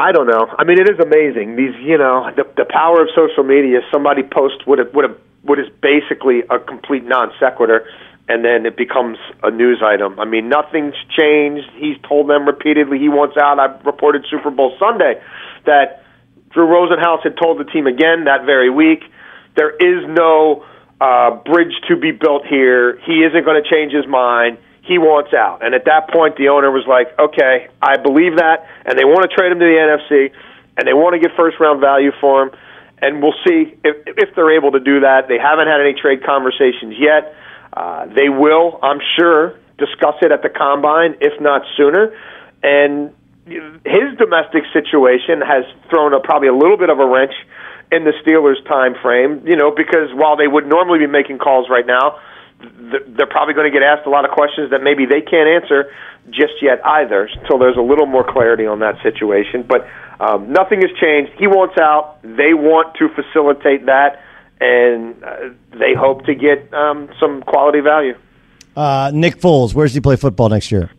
I 0.00 0.12
don't 0.12 0.26
know. 0.26 0.48
I 0.58 0.64
mean, 0.64 0.80
it 0.80 0.88
is 0.88 0.98
amazing. 0.98 1.56
These, 1.56 1.76
you 1.84 1.98
know, 1.98 2.32
the 2.34 2.48
the 2.56 2.64
power 2.64 3.02
of 3.02 3.08
social 3.14 3.44
media. 3.44 3.80
Somebody 3.92 4.22
posts 4.22 4.64
what 4.64 4.80
what 4.94 5.20
what 5.42 5.58
is 5.58 5.68
basically 5.82 6.40
a 6.48 6.58
complete 6.58 7.04
non 7.04 7.30
sequitur, 7.38 7.84
and 8.26 8.42
then 8.42 8.64
it 8.64 8.78
becomes 8.78 9.18
a 9.42 9.50
news 9.50 9.82
item. 9.84 10.18
I 10.18 10.24
mean, 10.24 10.48
nothing's 10.48 10.96
changed. 11.12 11.68
He's 11.76 12.00
told 12.08 12.30
them 12.30 12.46
repeatedly 12.46 12.98
he 12.98 13.10
wants 13.10 13.36
out. 13.36 13.58
I 13.60 13.76
reported 13.84 14.24
Super 14.30 14.50
Bowl 14.50 14.74
Sunday 14.80 15.20
that 15.66 16.02
Drew 16.48 16.64
Rosenhaus 16.64 17.22
had 17.22 17.36
told 17.36 17.60
the 17.60 17.68
team 17.68 17.86
again 17.86 18.24
that 18.24 18.46
very 18.46 18.70
week. 18.70 19.04
There 19.54 19.76
is 19.76 20.08
no 20.08 20.64
uh, 20.98 21.36
bridge 21.44 21.76
to 21.88 21.96
be 21.96 22.12
built 22.12 22.46
here. 22.46 22.98
He 23.04 23.20
isn't 23.20 23.44
going 23.44 23.62
to 23.62 23.68
change 23.68 23.92
his 23.92 24.06
mind 24.06 24.56
he 24.90 24.98
wants 24.98 25.30
out. 25.32 25.62
And 25.62 25.70
at 25.72 25.86
that 25.86 26.10
point, 26.10 26.34
the 26.34 26.50
owner 26.50 26.66
was 26.66 26.82
like, 26.82 27.14
okay, 27.14 27.70
I 27.78 28.02
believe 28.02 28.42
that, 28.42 28.66
and 28.82 28.98
they 28.98 29.06
want 29.06 29.22
to 29.22 29.30
trade 29.30 29.54
him 29.54 29.62
to 29.62 29.68
the 29.70 29.78
NFC, 29.78 30.34
and 30.74 30.82
they 30.82 30.92
want 30.92 31.14
to 31.14 31.22
get 31.22 31.30
first 31.38 31.62
round 31.62 31.78
value 31.78 32.10
for 32.20 32.42
him. 32.42 32.50
And 32.98 33.22
we'll 33.22 33.38
see 33.46 33.78
if, 33.86 34.18
if 34.18 34.34
they're 34.34 34.50
able 34.58 34.72
to 34.72 34.82
do 34.82 35.06
that. 35.06 35.30
They 35.30 35.38
haven't 35.38 35.70
had 35.70 35.78
any 35.78 35.94
trade 35.94 36.26
conversations 36.26 36.98
yet. 36.98 37.38
Uh, 37.72 38.10
they 38.10 38.28
will, 38.28 38.82
I'm 38.82 38.98
sure, 39.14 39.54
discuss 39.78 40.18
it 40.26 40.34
at 40.34 40.42
the 40.42 40.50
combine, 40.50 41.14
if 41.22 41.40
not 41.40 41.62
sooner. 41.78 42.10
And 42.66 43.14
his 43.46 44.18
domestic 44.18 44.66
situation 44.74 45.38
has 45.38 45.62
thrown 45.88 46.18
a, 46.18 46.20
probably 46.20 46.50
a 46.50 46.58
little 46.58 46.76
bit 46.76 46.90
of 46.90 46.98
a 46.98 47.06
wrench 47.06 47.32
in 47.94 48.02
the 48.02 48.12
Steelers' 48.26 48.58
time 48.66 48.98
frame. 49.00 49.46
You 49.46 49.54
know, 49.54 49.70
because 49.70 50.10
while 50.18 50.34
they 50.34 50.50
would 50.50 50.66
normally 50.66 50.98
be 50.98 51.06
making 51.06 51.38
calls 51.38 51.70
right 51.70 51.86
now, 51.86 52.18
they're 52.60 53.26
probably 53.26 53.54
going 53.54 53.70
to 53.70 53.72
get 53.72 53.82
asked 53.82 54.06
a 54.06 54.10
lot 54.10 54.24
of 54.24 54.30
questions 54.30 54.70
that 54.70 54.82
maybe 54.82 55.06
they 55.06 55.20
can't 55.20 55.48
answer 55.48 55.92
just 56.30 56.60
yet 56.60 56.84
either 56.84 57.28
until 57.40 57.58
there's 57.58 57.76
a 57.76 57.82
little 57.82 58.06
more 58.06 58.24
clarity 58.24 58.66
on 58.66 58.80
that 58.80 58.96
situation. 59.02 59.64
But 59.66 59.86
um, 60.20 60.52
nothing 60.52 60.82
has 60.82 60.90
changed. 61.00 61.32
He 61.38 61.46
wants 61.46 61.78
out. 61.80 62.20
They 62.22 62.52
want 62.52 62.96
to 62.96 63.08
facilitate 63.08 63.86
that, 63.86 64.22
and 64.60 65.22
uh, 65.24 65.36
they 65.72 65.94
hope 65.94 66.26
to 66.26 66.34
get 66.34 66.72
um, 66.74 67.08
some 67.18 67.42
quality 67.42 67.80
value. 67.80 68.14
Uh, 68.76 69.10
Nick 69.14 69.38
Foles, 69.38 69.74
where 69.74 69.86
does 69.86 69.94
he 69.94 70.00
play 70.00 70.16
football 70.16 70.48
next 70.48 70.70
year? 70.70 70.90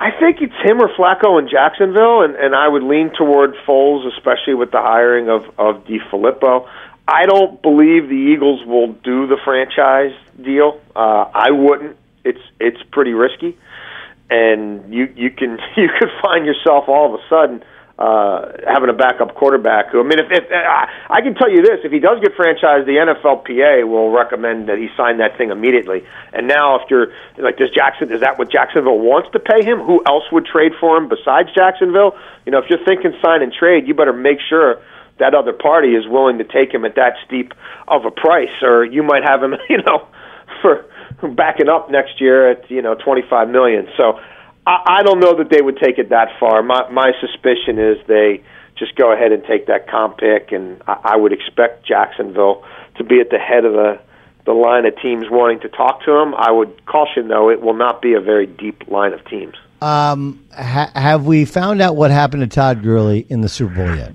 I 0.00 0.10
think 0.18 0.38
it's 0.40 0.54
him 0.64 0.80
or 0.80 0.88
Flacco 0.96 1.38
in 1.38 1.48
Jacksonville, 1.50 2.22
and, 2.22 2.34
and 2.34 2.54
I 2.54 2.66
would 2.66 2.82
lean 2.82 3.10
toward 3.16 3.54
Foles, 3.68 4.08
especially 4.16 4.54
with 4.54 4.70
the 4.70 4.80
hiring 4.80 5.28
of 5.28 5.44
of 5.58 5.84
DeFilippo. 5.84 6.66
I 7.10 7.26
don't 7.26 7.60
believe 7.60 8.08
the 8.08 8.32
Eagles 8.32 8.64
will 8.64 8.92
do 8.92 9.26
the 9.26 9.36
franchise 9.44 10.14
deal. 10.40 10.80
Uh, 10.94 11.26
I 11.34 11.50
wouldn't. 11.50 11.96
It's 12.24 12.42
it's 12.60 12.80
pretty 12.92 13.14
risky, 13.14 13.58
and 14.30 14.94
you 14.94 15.12
you 15.16 15.30
can 15.30 15.58
you 15.76 15.88
could 15.98 16.10
find 16.22 16.46
yourself 16.46 16.88
all 16.88 17.12
of 17.12 17.20
a 17.20 17.28
sudden 17.28 17.64
uh, 17.98 18.52
having 18.64 18.88
a 18.88 18.94
backup 18.94 19.34
quarterback. 19.34 19.90
Who 19.90 20.00
I 20.00 20.04
mean, 20.04 20.20
if, 20.20 20.30
if 20.30 20.44
uh, 20.50 20.86
I 21.10 21.20
can 21.20 21.34
tell 21.34 21.50
you 21.50 21.62
this, 21.62 21.80
if 21.84 21.90
he 21.90 21.98
does 21.98 22.20
get 22.20 22.32
franchised, 22.36 22.86
the 22.86 22.96
NFLPA 22.96 23.86
will 23.88 24.10
recommend 24.10 24.68
that 24.68 24.78
he 24.78 24.88
sign 24.96 25.18
that 25.18 25.36
thing 25.36 25.50
immediately. 25.50 26.06
And 26.32 26.46
now, 26.46 26.76
if 26.76 26.88
you're 26.88 27.12
like, 27.38 27.58
does 27.58 27.70
Jackson? 27.74 28.12
Is 28.12 28.20
that 28.20 28.38
what 28.38 28.52
Jacksonville 28.52 28.98
wants 28.98 29.30
to 29.32 29.40
pay 29.40 29.64
him? 29.64 29.80
Who 29.80 30.02
else 30.06 30.24
would 30.30 30.46
trade 30.46 30.72
for 30.78 30.96
him 30.96 31.08
besides 31.08 31.50
Jacksonville? 31.54 32.16
You 32.46 32.52
know, 32.52 32.58
if 32.58 32.70
you're 32.70 32.84
thinking 32.84 33.12
sign 33.20 33.42
and 33.42 33.52
trade, 33.52 33.88
you 33.88 33.94
better 33.94 34.14
make 34.14 34.38
sure 34.48 34.80
that 35.20 35.34
other 35.34 35.52
party 35.52 35.94
is 35.94 36.08
willing 36.08 36.38
to 36.38 36.44
take 36.44 36.74
him 36.74 36.84
at 36.84 36.96
that 36.96 37.14
steep 37.26 37.52
of 37.86 38.04
a 38.04 38.10
price, 38.10 38.62
or 38.62 38.84
you 38.84 39.02
might 39.02 39.22
have 39.22 39.42
him, 39.42 39.54
you 39.68 39.78
know, 39.78 40.08
for 40.60 40.84
backing 41.34 41.68
up 41.68 41.90
next 41.90 42.20
year 42.20 42.50
at 42.50 42.70
you 42.70 42.82
know 42.82 42.94
twenty 42.94 43.22
five 43.30 43.48
million. 43.48 43.86
So 43.96 44.18
I, 44.66 44.98
I 44.98 45.02
don't 45.02 45.20
know 45.20 45.36
that 45.38 45.50
they 45.50 45.62
would 45.62 45.78
take 45.78 45.98
it 45.98 46.10
that 46.10 46.28
far. 46.40 46.62
My 46.62 46.88
my 46.90 47.12
suspicion 47.20 47.78
is 47.78 47.98
they 48.08 48.42
just 48.78 48.96
go 48.96 49.12
ahead 49.12 49.30
and 49.32 49.44
take 49.44 49.66
that 49.66 49.88
comp 49.88 50.18
pick, 50.18 50.52
and 50.52 50.82
I, 50.86 51.14
I 51.14 51.16
would 51.16 51.32
expect 51.32 51.86
Jacksonville 51.86 52.64
to 52.96 53.04
be 53.04 53.20
at 53.20 53.30
the 53.30 53.38
head 53.38 53.64
of 53.64 53.72
the 53.74 54.00
the 54.46 54.52
line 54.52 54.86
of 54.86 54.94
teams 55.00 55.26
wanting 55.30 55.60
to 55.60 55.68
talk 55.68 56.02
to 56.04 56.12
him. 56.12 56.34
I 56.34 56.50
would 56.50 56.84
caution 56.86 57.28
though 57.28 57.50
it 57.50 57.60
will 57.60 57.76
not 57.76 58.02
be 58.02 58.14
a 58.14 58.20
very 58.20 58.46
deep 58.46 58.88
line 58.88 59.12
of 59.12 59.24
teams. 59.26 59.54
Um, 59.82 60.44
ha- 60.54 60.90
have 60.94 61.24
we 61.24 61.44
found 61.44 61.80
out 61.80 61.96
what 61.96 62.10
happened 62.10 62.42
to 62.42 62.46
Todd 62.46 62.82
Gurley 62.82 63.26
in 63.28 63.40
the 63.40 63.48
Super 63.48 63.74
Bowl 63.74 63.96
yet? 63.96 64.14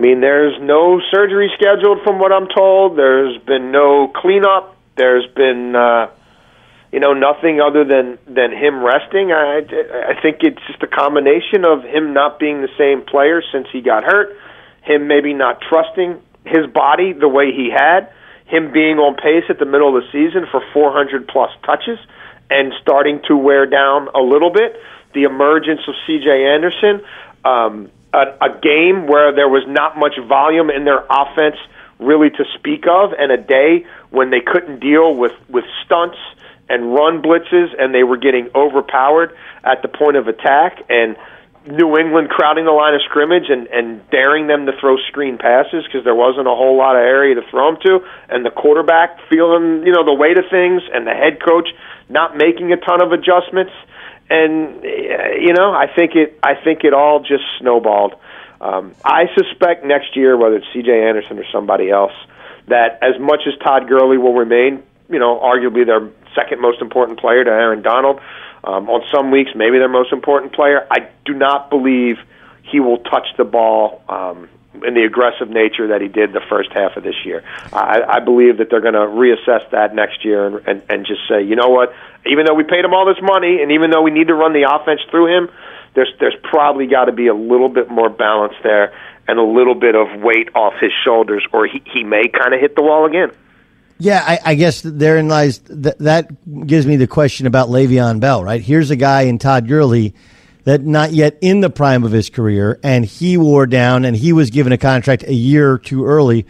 Mean, 0.00 0.20
there's 0.20 0.60
no 0.60 1.00
surgery 1.12 1.50
scheduled 1.54 2.02
from 2.02 2.18
what 2.18 2.32
I'm 2.32 2.48
told. 2.48 2.96
There's 2.96 3.36
been 3.42 3.70
no 3.70 4.08
cleanup. 4.08 4.76
There's 4.96 5.26
been, 5.36 5.76
uh, 5.76 6.08
you 6.90 7.00
know, 7.00 7.12
nothing 7.12 7.60
other 7.60 7.84
than 7.84 8.18
than 8.26 8.50
him 8.52 8.82
resting. 8.82 9.30
I 9.30 9.60
I 10.10 10.20
think 10.20 10.38
it's 10.40 10.60
just 10.66 10.82
a 10.82 10.86
combination 10.86 11.64
of 11.64 11.84
him 11.84 12.12
not 12.12 12.38
being 12.38 12.62
the 12.62 12.72
same 12.76 13.02
player 13.02 13.42
since 13.52 13.68
he 13.72 13.80
got 13.80 14.04
hurt, 14.04 14.36
him 14.82 15.06
maybe 15.06 15.34
not 15.34 15.60
trusting 15.60 16.20
his 16.44 16.66
body 16.66 17.12
the 17.12 17.28
way 17.28 17.52
he 17.52 17.70
had, 17.70 18.10
him 18.46 18.72
being 18.72 18.98
on 18.98 19.14
pace 19.16 19.44
at 19.48 19.58
the 19.58 19.66
middle 19.66 19.94
of 19.96 20.02
the 20.02 20.08
season 20.10 20.46
for 20.50 20.62
400 20.72 21.28
plus 21.28 21.50
touches 21.64 21.98
and 22.50 22.72
starting 22.80 23.20
to 23.28 23.36
wear 23.36 23.66
down 23.66 24.08
a 24.14 24.20
little 24.20 24.50
bit. 24.50 24.80
The 25.14 25.24
emergence 25.24 25.80
of 25.86 25.94
C.J. 26.06 26.46
Anderson. 26.46 27.04
Um, 27.44 27.90
a, 28.12 28.24
a 28.40 28.60
game 28.60 29.06
where 29.06 29.34
there 29.34 29.48
was 29.48 29.64
not 29.68 29.98
much 29.98 30.14
volume 30.28 30.70
in 30.70 30.84
their 30.84 31.04
offense 31.08 31.56
really 31.98 32.30
to 32.30 32.44
speak 32.56 32.84
of, 32.88 33.12
and 33.16 33.30
a 33.30 33.36
day 33.36 33.84
when 34.10 34.30
they 34.30 34.40
couldn't 34.40 34.80
deal 34.80 35.14
with 35.14 35.32
with 35.48 35.64
stunts 35.84 36.18
and 36.68 36.94
run 36.94 37.20
blitzes, 37.20 37.74
and 37.78 37.94
they 37.94 38.04
were 38.04 38.16
getting 38.16 38.48
overpowered 38.54 39.34
at 39.64 39.82
the 39.82 39.88
point 39.88 40.16
of 40.16 40.28
attack, 40.28 40.82
and 40.88 41.16
New 41.66 41.98
England 41.98 42.30
crowding 42.30 42.64
the 42.64 42.72
line 42.72 42.94
of 42.94 43.02
scrimmage 43.04 43.50
and, 43.50 43.66
and 43.68 44.00
daring 44.08 44.46
them 44.46 44.64
to 44.64 44.72
throw 44.80 44.96
screen 45.08 45.36
passes 45.36 45.84
because 45.84 46.04
there 46.04 46.14
wasn't 46.14 46.46
a 46.46 46.56
whole 46.56 46.78
lot 46.78 46.96
of 46.96 47.04
area 47.04 47.34
to 47.34 47.42
throw 47.50 47.72
them 47.72 47.80
to, 47.84 48.00
and 48.30 48.46
the 48.46 48.50
quarterback 48.50 49.18
feeling 49.28 49.84
you 49.84 49.92
know 49.92 50.04
the 50.04 50.14
weight 50.14 50.38
of 50.38 50.44
things, 50.50 50.82
and 50.92 51.06
the 51.06 51.12
head 51.12 51.38
coach 51.44 51.68
not 52.08 52.36
making 52.36 52.72
a 52.72 52.76
ton 52.76 53.02
of 53.02 53.12
adjustments 53.12 53.72
and 54.30 54.76
uh, 54.78 55.32
you 55.38 55.52
know, 55.52 55.72
I 55.72 55.86
think 55.94 56.14
it. 56.14 56.38
I 56.42 56.54
think 56.54 56.84
it 56.84 56.94
all 56.94 57.20
just 57.20 57.44
snowballed. 57.58 58.14
Um, 58.60 58.94
I 59.04 59.24
suspect 59.36 59.84
next 59.84 60.16
year, 60.16 60.36
whether 60.36 60.56
it's 60.56 60.66
C.J. 60.72 60.90
Anderson 61.08 61.38
or 61.38 61.44
somebody 61.50 61.90
else, 61.90 62.12
that 62.68 62.98
as 63.02 63.18
much 63.18 63.40
as 63.46 63.54
Todd 63.62 63.88
Gurley 63.88 64.18
will 64.18 64.34
remain, 64.34 64.82
you 65.08 65.18
know, 65.18 65.38
arguably 65.40 65.86
their 65.86 66.10
second 66.34 66.60
most 66.60 66.80
important 66.82 67.18
player 67.18 67.42
to 67.42 67.50
Aaron 67.50 67.82
Donald, 67.82 68.20
um, 68.62 68.88
on 68.90 69.02
some 69.10 69.30
weeks 69.30 69.52
maybe 69.54 69.78
their 69.78 69.88
most 69.88 70.12
important 70.12 70.52
player, 70.52 70.86
I 70.90 71.08
do 71.24 71.32
not 71.32 71.70
believe 71.70 72.18
he 72.62 72.80
will 72.80 72.98
touch 72.98 73.26
the 73.36 73.44
ball 73.44 74.02
um, 74.08 74.48
in 74.84 74.94
the 74.94 75.04
aggressive 75.04 75.48
nature 75.48 75.88
that 75.88 76.00
he 76.00 76.08
did 76.08 76.32
the 76.32 76.42
first 76.48 76.70
half 76.72 76.96
of 76.96 77.02
this 77.02 77.24
year. 77.24 77.42
I, 77.72 78.02
I 78.02 78.20
believe 78.20 78.58
that 78.58 78.70
they're 78.70 78.80
going 78.80 78.94
to 78.94 79.00
reassess 79.00 79.68
that 79.70 79.94
next 79.94 80.24
year 80.24 80.46
and, 80.46 80.68
and, 80.68 80.82
and 80.88 81.06
just 81.06 81.20
say, 81.28 81.42
you 81.42 81.56
know 81.56 81.68
what, 81.68 81.94
even 82.26 82.46
though 82.46 82.54
we 82.54 82.64
paid 82.64 82.84
him 82.84 82.94
all 82.94 83.06
this 83.06 83.22
money 83.22 83.62
and 83.62 83.72
even 83.72 83.90
though 83.90 84.02
we 84.02 84.10
need 84.10 84.28
to 84.28 84.34
run 84.34 84.52
the 84.52 84.68
offense 84.70 85.00
through 85.10 85.36
him, 85.36 85.48
there's 85.94 86.12
there's 86.20 86.36
probably 86.42 86.86
got 86.86 87.06
to 87.06 87.12
be 87.12 87.26
a 87.26 87.34
little 87.34 87.68
bit 87.68 87.90
more 87.90 88.08
balance 88.08 88.54
there 88.62 88.92
and 89.26 89.38
a 89.38 89.42
little 89.42 89.74
bit 89.74 89.94
of 89.94 90.20
weight 90.20 90.48
off 90.54 90.74
his 90.80 90.92
shoulders, 91.04 91.44
or 91.52 91.66
he, 91.66 91.82
he 91.92 92.04
may 92.04 92.28
kind 92.28 92.52
of 92.52 92.60
hit 92.60 92.74
the 92.74 92.82
wall 92.82 93.06
again. 93.06 93.30
Yeah, 93.98 94.24
I, 94.26 94.38
I 94.44 94.54
guess 94.54 94.80
therein 94.80 95.28
lies 95.28 95.58
th- 95.58 95.96
that 95.98 96.66
gives 96.66 96.86
me 96.86 96.96
the 96.96 97.06
question 97.06 97.46
about 97.46 97.68
Le'Veon 97.68 98.18
Bell. 98.18 98.42
Right 98.42 98.60
here's 98.60 98.90
a 98.90 98.96
guy 98.96 99.22
in 99.22 99.38
Todd 99.38 99.68
Gurley 99.68 100.14
that 100.64 100.82
not 100.82 101.12
yet 101.12 101.38
in 101.40 101.60
the 101.60 101.70
prime 101.70 102.04
of 102.04 102.12
his 102.12 102.30
career, 102.30 102.78
and 102.82 103.04
he 103.04 103.36
wore 103.36 103.66
down, 103.66 104.04
and 104.04 104.16
he 104.16 104.32
was 104.32 104.50
given 104.50 104.72
a 104.72 104.78
contract 104.78 105.24
a 105.24 105.34
year 105.34 105.78
too 105.78 106.04
early. 106.04 106.46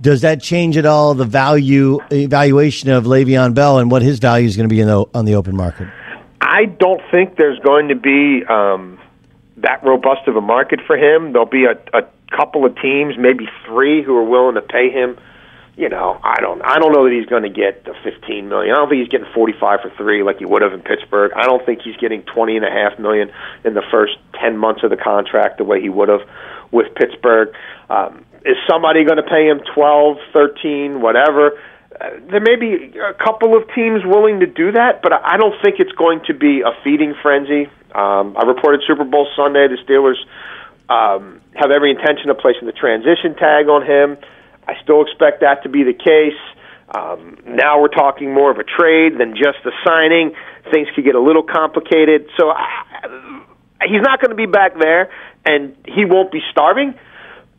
Does 0.00 0.20
that 0.20 0.42
change 0.42 0.76
at 0.76 0.86
all 0.86 1.14
the 1.14 1.24
value 1.24 2.00
evaluation 2.10 2.90
of 2.90 3.04
Le'Veon 3.04 3.54
Bell 3.54 3.78
and 3.78 3.90
what 3.90 4.02
his 4.02 4.18
value 4.18 4.46
is 4.46 4.56
going 4.56 4.68
to 4.68 4.74
be 4.74 4.82
the, 4.82 5.04
on 5.14 5.24
the 5.24 5.34
open 5.34 5.56
market? 5.56 5.88
I 6.40 6.66
don't 6.66 7.00
think 7.10 7.36
there's 7.36 7.58
going 7.60 7.88
to 7.88 7.94
be 7.94 8.44
um, 8.46 8.98
that 9.58 9.82
robust 9.82 10.28
of 10.28 10.36
a 10.36 10.40
market 10.40 10.80
for 10.86 10.96
him. 10.96 11.32
There'll 11.32 11.46
be 11.46 11.64
a, 11.64 11.78
a 11.98 12.02
couple 12.36 12.64
of 12.64 12.76
teams, 12.80 13.16
maybe 13.18 13.48
three, 13.64 14.02
who 14.02 14.14
are 14.16 14.24
willing 14.24 14.54
to 14.56 14.60
pay 14.60 14.90
him 14.90 15.18
you 15.76 15.90
know, 15.90 16.18
I 16.24 16.40
don't 16.40 16.62
I 16.64 16.78
don't 16.78 16.92
know 16.92 17.04
that 17.04 17.12
he's 17.12 17.26
going 17.26 17.42
to 17.42 17.50
get 17.50 17.84
the 17.84 17.94
15 18.02 18.48
million. 18.48 18.72
I 18.72 18.76
don't 18.76 18.88
think 18.88 19.00
he's 19.00 19.10
getting 19.10 19.30
45 19.34 19.80
for 19.82 19.90
3 19.90 20.22
like 20.22 20.38
he 20.38 20.46
would 20.46 20.62
have 20.62 20.72
in 20.72 20.80
Pittsburgh. 20.80 21.32
I 21.36 21.44
don't 21.44 21.64
think 21.66 21.82
he's 21.82 21.96
getting 21.98 22.22
20 22.22 22.56
and 22.56 22.64
a 22.64 22.70
half 22.70 22.98
million 22.98 23.30
in 23.62 23.74
the 23.74 23.82
first 23.90 24.16
10 24.40 24.56
months 24.56 24.82
of 24.82 24.90
the 24.90 24.96
contract 24.96 25.58
the 25.58 25.64
way 25.64 25.80
he 25.80 25.90
would 25.90 26.08
have 26.08 26.22
with 26.70 26.94
Pittsburgh. 26.94 27.54
Um, 27.90 28.24
is 28.44 28.56
somebody 28.68 29.04
going 29.04 29.16
to 29.16 29.28
pay 29.28 29.48
him 29.48 29.60
12, 29.74 30.16
13, 30.32 31.00
whatever? 31.00 31.58
Uh, 31.98 32.10
there 32.30 32.40
may 32.40 32.56
be 32.56 32.98
a 32.98 33.14
couple 33.14 33.56
of 33.56 33.64
teams 33.74 34.02
willing 34.04 34.40
to 34.40 34.46
do 34.46 34.72
that, 34.72 35.00
but 35.02 35.12
I 35.12 35.36
don't 35.36 35.54
think 35.62 35.76
it's 35.78 35.92
going 35.92 36.20
to 36.26 36.34
be 36.34 36.60
a 36.60 36.72
feeding 36.84 37.14
frenzy. 37.22 37.66
Um, 37.94 38.36
I 38.36 38.44
reported 38.44 38.82
Super 38.86 39.04
Bowl 39.04 39.26
Sunday 39.36 39.66
the 39.68 39.78
Steelers 39.86 40.20
um, 40.88 41.40
have 41.54 41.70
every 41.70 41.90
intention 41.90 42.30
of 42.30 42.38
placing 42.38 42.66
the 42.66 42.72
transition 42.72 43.34
tag 43.34 43.68
on 43.68 43.82
him. 43.82 44.18
I 44.68 44.74
still 44.82 45.02
expect 45.02 45.40
that 45.40 45.62
to 45.62 45.68
be 45.68 45.84
the 45.84 45.94
case. 45.94 46.38
Um, 46.94 47.38
now 47.46 47.80
we're 47.80 47.88
talking 47.88 48.32
more 48.32 48.50
of 48.50 48.58
a 48.58 48.64
trade 48.64 49.18
than 49.18 49.34
just 49.34 49.58
a 49.64 49.70
signing. 49.84 50.34
Things 50.70 50.88
could 50.94 51.04
get 51.04 51.14
a 51.14 51.20
little 51.20 51.42
complicated. 51.42 52.28
So 52.38 52.50
I, 52.50 52.84
he's 53.82 54.02
not 54.02 54.20
going 54.20 54.30
to 54.30 54.36
be 54.36 54.46
back 54.46 54.78
there, 54.78 55.10
and 55.44 55.76
he 55.86 56.04
won't 56.04 56.30
be 56.30 56.40
starving. 56.50 56.94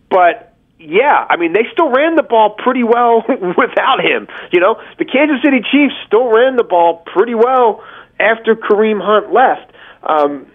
But 0.09 0.46
yeah, 0.79 1.25
I 1.29 1.37
mean, 1.37 1.53
they 1.53 1.65
still 1.71 1.89
ran 1.89 2.15
the 2.15 2.23
ball 2.23 2.55
pretty 2.57 2.83
well 2.83 3.23
without 3.57 3.99
him. 3.99 4.27
You 4.51 4.59
know, 4.59 4.81
the 4.97 5.05
Kansas 5.05 5.37
City 5.43 5.59
Chiefs 5.71 5.95
still 6.05 6.29
ran 6.29 6.55
the 6.55 6.63
ball 6.63 7.03
pretty 7.05 7.35
well 7.35 7.83
after 8.19 8.55
Kareem 8.55 9.01
Hunt 9.01 9.33
left. 9.33 9.71
Um, 10.03 10.47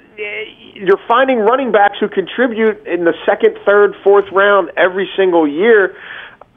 you're 0.75 1.01
finding 1.09 1.39
running 1.39 1.73
backs 1.73 1.97
who 1.99 2.09
contribute 2.09 2.87
in 2.87 3.05
the 3.05 3.14
second, 3.27 3.59
third, 3.66 3.95
fourth 4.05 4.27
round 4.33 4.70
every 4.77 5.09
single 5.16 5.49
year 5.49 5.97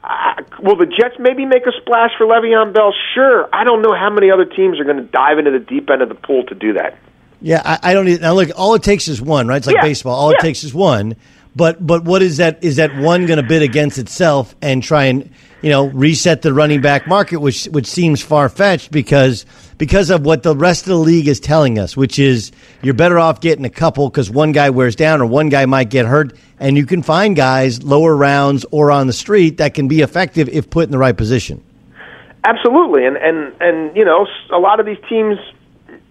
uh, 0.06 0.34
will 0.60 0.76
the 0.76 0.86
Jets 0.86 1.16
maybe 1.18 1.44
make 1.44 1.66
a 1.66 1.72
splash 1.80 2.10
for 2.16 2.26
Le'Veon 2.26 2.72
Bell? 2.72 2.94
Sure. 3.14 3.48
I 3.52 3.64
don't 3.64 3.82
know 3.82 3.94
how 3.94 4.08
many 4.08 4.30
other 4.30 4.44
teams 4.44 4.78
are 4.78 4.84
going 4.84 4.98
to 4.98 5.02
dive 5.02 5.38
into 5.38 5.50
the 5.50 5.58
deep 5.58 5.90
end 5.90 6.00
of 6.00 6.08
the 6.08 6.14
pool 6.14 6.44
to 6.44 6.54
do 6.54 6.74
that. 6.74 6.96
Yeah, 7.40 7.60
I, 7.64 7.90
I 7.90 7.94
don't. 7.94 8.08
Even, 8.08 8.22
now 8.22 8.32
look, 8.32 8.50
all 8.56 8.74
it 8.74 8.82
takes 8.82 9.08
is 9.08 9.20
one, 9.20 9.48
right? 9.48 9.56
It's 9.56 9.66
like 9.66 9.76
yeah. 9.76 9.82
baseball. 9.82 10.14
All 10.14 10.30
yeah. 10.30 10.38
it 10.38 10.42
takes 10.42 10.64
is 10.64 10.72
one. 10.72 11.16
But 11.56 11.84
but 11.84 12.04
what 12.04 12.20
is 12.20 12.36
that? 12.36 12.62
Is 12.62 12.76
that 12.76 12.94
one 12.96 13.24
going 13.24 13.38
to 13.38 13.42
bid 13.42 13.62
against 13.62 13.96
itself 13.96 14.54
and 14.60 14.82
try 14.82 15.06
and 15.06 15.30
you 15.62 15.70
know 15.70 15.86
reset 15.86 16.42
the 16.42 16.52
running 16.52 16.82
back 16.82 17.06
market, 17.06 17.38
which 17.38 17.64
which 17.66 17.86
seems 17.86 18.20
far 18.20 18.50
fetched 18.50 18.90
because 18.90 19.46
because 19.78 20.10
of 20.10 20.26
what 20.26 20.42
the 20.42 20.54
rest 20.54 20.82
of 20.82 20.88
the 20.88 20.98
league 20.98 21.28
is 21.28 21.40
telling 21.40 21.78
us, 21.78 21.96
which 21.96 22.18
is 22.18 22.52
you're 22.82 22.92
better 22.92 23.18
off 23.18 23.40
getting 23.40 23.64
a 23.64 23.70
couple 23.70 24.10
because 24.10 24.30
one 24.30 24.52
guy 24.52 24.68
wears 24.68 24.94
down 24.94 25.22
or 25.22 25.26
one 25.26 25.48
guy 25.48 25.64
might 25.64 25.88
get 25.88 26.04
hurt, 26.04 26.36
and 26.60 26.76
you 26.76 26.84
can 26.84 27.02
find 27.02 27.34
guys 27.34 27.82
lower 27.82 28.14
rounds 28.14 28.66
or 28.70 28.90
on 28.90 29.06
the 29.06 29.14
street 29.14 29.56
that 29.56 29.72
can 29.72 29.88
be 29.88 30.02
effective 30.02 30.50
if 30.50 30.68
put 30.68 30.84
in 30.84 30.90
the 30.90 30.98
right 30.98 31.16
position. 31.16 31.64
Absolutely, 32.44 33.06
and 33.06 33.16
and 33.16 33.54
and 33.62 33.96
you 33.96 34.04
know 34.04 34.26
a 34.52 34.58
lot 34.58 34.78
of 34.78 34.84
these 34.84 34.98
teams. 35.08 35.38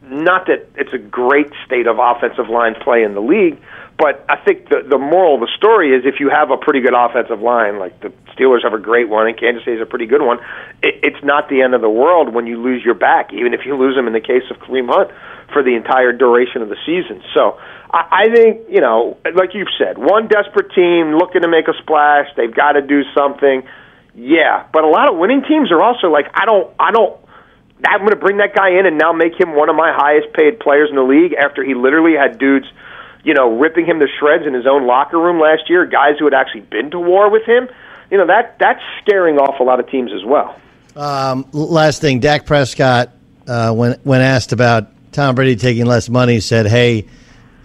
Not 0.07 0.45
that 0.45 0.69
it's 0.75 0.93
a 0.93 0.99
great 0.99 1.51
state 1.65 1.87
of 1.87 1.97
offensive 1.99 2.47
line 2.47 2.75
play 2.75 3.01
in 3.01 3.15
the 3.15 3.21
league, 3.21 3.59
but 3.97 4.25
I 4.27 4.35
think 4.43 4.67
the 4.67 4.83
the 4.83 4.97
moral 4.97 5.35
of 5.35 5.41
the 5.41 5.51
story 5.55 5.95
is 5.95 6.03
if 6.03 6.19
you 6.19 6.29
have 6.29 6.51
a 6.51 6.57
pretty 6.57 6.81
good 6.81 6.93
offensive 6.93 7.39
line, 7.39 7.79
like 7.79 8.01
the 8.01 8.11
Steelers 8.35 8.63
have 8.63 8.73
a 8.73 8.81
great 8.81 9.07
one 9.07 9.27
and 9.27 9.39
Kansas 9.39 9.63
City 9.63 9.77
is 9.77 9.81
a 9.81 9.87
pretty 9.87 10.05
good 10.05 10.21
one, 10.21 10.39
it, 10.83 10.99
it's 10.99 11.23
not 11.23 11.47
the 11.47 11.61
end 11.61 11.73
of 11.73 11.79
the 11.79 11.89
world 11.89 12.33
when 12.33 12.45
you 12.45 12.59
lose 12.61 12.83
your 12.83 12.93
back, 12.93 13.31
even 13.31 13.53
if 13.53 13.61
you 13.65 13.77
lose 13.77 13.95
them 13.95 14.07
in 14.07 14.13
the 14.13 14.19
case 14.19 14.43
of 14.51 14.57
Kareem 14.59 14.91
Hunt 14.91 15.11
for 15.53 15.63
the 15.63 15.75
entire 15.75 16.11
duration 16.11 16.61
of 16.61 16.67
the 16.67 16.75
season. 16.83 17.23
So 17.33 17.55
I, 17.87 18.27
I 18.27 18.35
think 18.35 18.67
you 18.67 18.81
know, 18.81 19.17
like 19.23 19.55
you've 19.55 19.71
said, 19.79 19.97
one 19.97 20.27
desperate 20.27 20.75
team 20.75 21.15
looking 21.15 21.41
to 21.43 21.49
make 21.49 21.71
a 21.71 21.73
splash, 21.79 22.27
they've 22.35 22.53
got 22.53 22.73
to 22.73 22.83
do 22.83 23.03
something. 23.15 23.63
Yeah, 24.15 24.67
but 24.71 24.83
a 24.83 24.91
lot 24.91 25.07
of 25.07 25.17
winning 25.17 25.43
teams 25.47 25.71
are 25.71 25.83
also 25.83 26.07
like, 26.07 26.27
I 26.33 26.45
don't, 26.45 26.67
I 26.79 26.91
don't. 26.91 27.15
I'm 27.85 27.99
going 27.99 28.15
to 28.15 28.19
bring 28.19 28.37
that 28.37 28.55
guy 28.55 28.79
in 28.79 28.87
and 28.87 28.97
now 28.97 29.11
make 29.11 29.39
him 29.39 29.53
one 29.53 29.67
of 29.69 29.75
my 29.75 29.91
highest 29.91 30.33
paid 30.33 30.59
players 30.59 30.89
in 30.89 30.95
the 30.95 31.03
league 31.03 31.33
after 31.33 31.63
he 31.63 31.75
literally 31.75 32.15
had 32.15 32.39
dudes 32.39 32.65
you 33.25 33.33
know, 33.33 33.57
ripping 33.57 33.85
him 33.85 33.99
to 33.99 34.07
shreds 34.19 34.45
in 34.45 34.53
his 34.53 34.67
own 34.67 34.85
locker 34.85 35.19
room 35.19 35.39
last 35.39 35.67
year, 35.67 35.85
guys 35.85 36.17
who 36.19 36.25
had 36.25 36.33
actually 36.35 36.61
been 36.61 36.91
to 36.91 36.99
war 36.99 37.29
with 37.29 37.43
him, 37.43 37.67
you 38.11 38.17
know, 38.17 38.27
that 38.27 38.57
that's 38.59 38.81
scaring 39.01 39.37
off 39.39 39.59
a 39.59 39.63
lot 39.63 39.79
of 39.79 39.89
teams 39.89 40.11
as 40.13 40.23
well. 40.23 40.55
Um, 40.95 41.47
last 41.51 42.01
thing, 42.01 42.19
Dak 42.19 42.45
Prescott, 42.45 43.11
uh, 43.47 43.73
when 43.73 43.99
when 44.03 44.21
asked 44.21 44.53
about 44.53 44.87
Tom 45.11 45.33
Brady 45.33 45.55
taking 45.55 45.85
less 45.85 46.07
money, 46.07 46.39
said, 46.39 46.67
"Hey, 46.67 47.07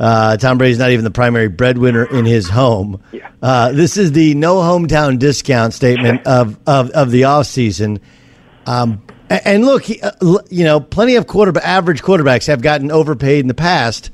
uh, 0.01 0.39
Tom 0.39 0.57
Brady's 0.57 0.79
not 0.79 0.91
even 0.91 1.05
the 1.05 1.11
primary 1.11 1.49
breadwinner 1.49 2.05
in 2.05 2.25
his 2.25 2.49
home." 2.49 3.03
Yeah. 3.13 3.29
Uh, 3.43 3.73
this 3.73 3.99
is 3.99 4.13
the 4.13 4.35
no 4.35 4.57
hometown 4.57 5.19
discount 5.19 5.75
statement 5.75 6.23
of 6.27 6.59
of, 6.67 6.91
of 6.91 7.11
the 7.11 7.23
offseason. 7.23 8.01
Um, 8.65 9.03
and 9.29 9.65
look, 9.65 9.85
uh, 10.03 10.11
you 10.49 10.65
know, 10.65 10.81
plenty 10.81 11.17
of 11.17 11.27
quarter 11.27 11.53
average 11.63 12.03
quarterbacks 12.03 12.47
have 12.47 12.63
gotten 12.63 12.91
overpaid 12.91 13.41
in 13.41 13.47
the 13.47 13.55
past. 13.55 14.11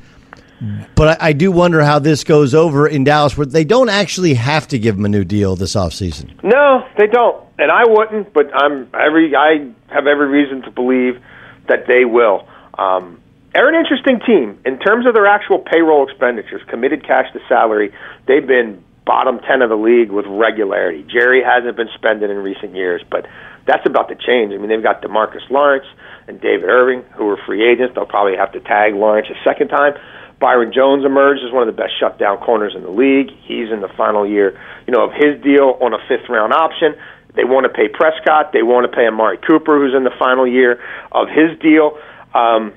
But 0.95 1.21
I, 1.23 1.29
I, 1.29 1.33
do 1.33 1.53
wonder 1.53 1.83
how 1.83 1.99
this 1.99 2.25
goes 2.25 2.55
over 2.55 2.87
in 2.87 3.05
Dallas, 3.05 3.37
where 3.37 3.47
they 3.47 3.65
don't 3.65 3.91
actually 3.91 4.35
have 4.35 4.67
to 4.69 4.79
give 4.79 4.97
him 4.97 5.05
a 5.05 5.09
new 5.09 5.25
deal 5.25 5.55
this 5.55 5.75
offseason. 5.75 6.43
No, 6.43 6.87
they 6.97 7.07
don't, 7.07 7.45
and 7.59 7.71
I 7.71 7.85
wouldn't. 7.87 8.33
But 8.33 8.55
I'm 8.55 8.89
every 8.95 9.35
I 9.37 9.71
have 9.89 10.07
every 10.07 10.29
reason 10.29 10.63
to 10.63 10.71
believe 10.71 11.21
that 11.69 11.87
they 11.87 12.05
will. 12.05 12.49
Um, 12.79 13.21
they're 13.53 13.69
an 13.69 13.75
interesting 13.75 14.21
team 14.27 14.59
in 14.65 14.79
terms 14.79 15.07
of 15.07 15.15
their 15.15 15.27
actual 15.27 15.59
payroll 15.59 16.09
expenditures, 16.09 16.63
committed 16.69 17.07
cash 17.07 17.33
to 17.33 17.41
salary. 17.49 17.93
They've 18.27 18.47
been 18.47 18.83
bottom 19.07 19.39
10 19.39 19.63
of 19.63 19.71
the 19.71 19.77
league 19.77 20.11
with 20.11 20.27
regularity. 20.27 21.07
Jerry 21.09 21.43
hasn't 21.43 21.77
been 21.77 21.89
spending 21.95 22.31
in 22.31 22.37
recent 22.39 22.75
years, 22.75 23.03
but 23.11 23.27
that's 23.67 23.87
about 23.87 24.09
to 24.09 24.15
change. 24.15 24.53
I 24.53 24.59
mean, 24.59 24.69
they've 24.69 24.83
got 24.83 25.01
DeMarcus 25.01 25.49
Lawrence 25.49 25.87
and 26.29 26.41
David 26.41 26.69
Irving, 26.69 27.03
who 27.15 27.29
are 27.31 27.39
free 27.47 27.67
agents. 27.67 27.95
They'll 27.95 28.05
probably 28.05 28.37
have 28.37 28.53
to 28.53 28.61
tag 28.61 28.95
Lawrence 28.95 29.29
a 29.31 29.43
second 29.45 29.69
time. 29.69 29.95
Byron 30.39 30.73
Jones 30.73 31.05
emerged 31.05 31.43
as 31.45 31.53
one 31.53 31.67
of 31.67 31.75
the 31.75 31.81
best 31.81 31.99
shutdown 31.99 32.39
corners 32.39 32.75
in 32.77 32.83
the 32.83 32.91
league. 32.91 33.31
He's 33.49 33.73
in 33.73 33.81
the 33.81 33.89
final 33.97 34.27
year, 34.27 34.61
you 34.87 34.93
know, 34.93 35.05
of 35.05 35.13
his 35.13 35.41
deal 35.43 35.79
on 35.81 35.95
a 35.95 35.99
fifth 36.09 36.29
round 36.29 36.53
option. 36.53 36.95
They 37.35 37.45
want 37.45 37.65
to 37.65 37.73
pay 37.73 37.89
Prescott. 37.89 38.53
They 38.53 38.63
want 38.63 38.91
to 38.91 38.93
pay 38.95 39.07
Amari 39.07 39.39
Cooper, 39.39 39.79
who's 39.79 39.95
in 39.95 40.05
the 40.05 40.15
final 40.19 40.47
year 40.47 40.81
of 41.13 41.29
his 41.29 41.57
deal. 41.61 41.97
Um, 42.33 42.73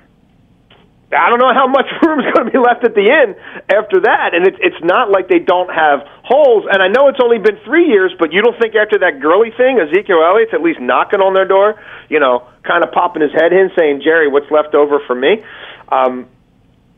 I 1.10 1.34
don't 1.34 1.40
know 1.42 1.54
how 1.54 1.66
much 1.66 1.90
room 2.06 2.20
is 2.22 2.30
going 2.32 2.46
to 2.46 2.52
be 2.52 2.62
left 2.62 2.86
at 2.86 2.94
the 2.94 3.08
end 3.10 3.36
after 3.68 4.06
that, 4.06 4.36
and 4.38 4.46
it's 4.46 4.60
it's 4.62 4.80
not 4.84 5.10
like 5.10 5.28
they 5.28 5.40
don't 5.40 5.72
have 5.74 6.06
holes. 6.24 6.68
And 6.70 6.84
I 6.84 6.88
know 6.88 7.10
it's 7.10 7.20
only 7.24 7.40
been 7.40 7.58
three 7.66 7.88
years, 7.88 8.14
but 8.20 8.32
you 8.32 8.44
don't 8.44 8.56
think 8.62 8.76
after 8.76 9.00
that 9.00 9.20
Gurley 9.20 9.52
thing, 9.56 9.80
Ezekiel 9.80 10.22
Elliott's 10.22 10.54
at 10.54 10.62
least 10.62 10.80
knocking 10.80 11.20
on 11.20 11.34
their 11.34 11.48
door, 11.48 11.82
you 12.10 12.20
know, 12.20 12.46
kind 12.64 12.84
of 12.84 12.92
popping 12.92 13.24
his 13.24 13.34
head 13.34 13.52
in, 13.52 13.72
saying, 13.76 14.02
"Jerry, 14.04 14.28
what's 14.28 14.52
left 14.52 14.76
over 14.76 15.00
for 15.08 15.16
me?" 15.16 15.42
Um, 15.90 16.28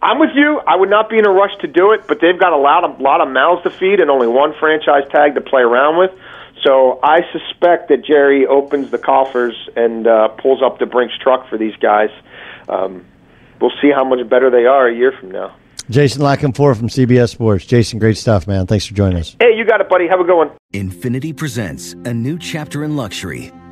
I'm 0.02 0.20
with 0.20 0.32
you. 0.34 0.60
I 0.66 0.76
would 0.76 0.90
not 0.90 1.10
be 1.10 1.18
in 1.20 1.26
a 1.26 1.32
rush 1.32 1.56
to 1.62 1.68
do 1.68 1.92
it, 1.92 2.08
but 2.08 2.20
they've 2.22 2.40
got 2.40 2.54
a 2.54 2.58
lot 2.58 2.84
of 2.84 3.00
lot 3.00 3.22
of 3.22 3.30
mouths 3.30 3.64
to 3.64 3.70
feed 3.70 4.00
and 4.00 4.10
only 4.10 4.28
one 4.28 4.54
franchise 4.60 5.04
tag 5.12 5.36
to 5.36 5.42
play 5.42 5.62
around 5.62 5.98
with. 5.98 6.12
So 6.64 7.00
I 7.04 7.22
suspect 7.32 7.90
that 7.90 8.06
Jerry 8.06 8.46
opens 8.46 8.92
the 8.92 8.98
coffers 8.98 9.56
and 9.76 10.08
uh, 10.08 10.30
pulls 10.30 10.62
up 10.62 10.80
the 10.80 10.86
Brinks 10.86 11.16
truck 11.20 11.48
for 11.50 11.58
these 11.58 11.76
guys. 11.78 12.10
Um, 12.70 13.06
we'll 13.60 13.72
see 13.82 13.92
how 13.92 14.04
much 14.04 14.28
better 14.30 14.50
they 14.50 14.66
are 14.66 14.88
a 14.88 14.96
year 14.96 15.12
from 15.20 15.32
now. 15.32 15.56
Jason 15.90 16.22
La 16.22 16.36
Canfora 16.36 16.78
from 16.78 16.88
CBS 16.88 17.30
Sports. 17.30 17.66
Jason, 17.66 18.00
great 18.00 18.18
stuff, 18.18 18.48
man. 18.48 18.66
Thanks 18.68 18.86
for 18.86 18.94
joining 18.94 19.18
us. 19.18 19.36
Hey, 19.40 19.56
you 19.56 19.66
got 19.66 19.82
it, 19.82 19.90
buddy. 19.90 20.08
Have 20.08 20.20
a 20.20 20.24
good 20.24 20.38
one. 20.38 20.52
Infiniti 20.74 21.36
presents 21.36 21.94
a 22.06 22.14
new 22.14 22.38
chapter 22.38 22.84
in 22.84 22.96
luxury, 22.96 23.52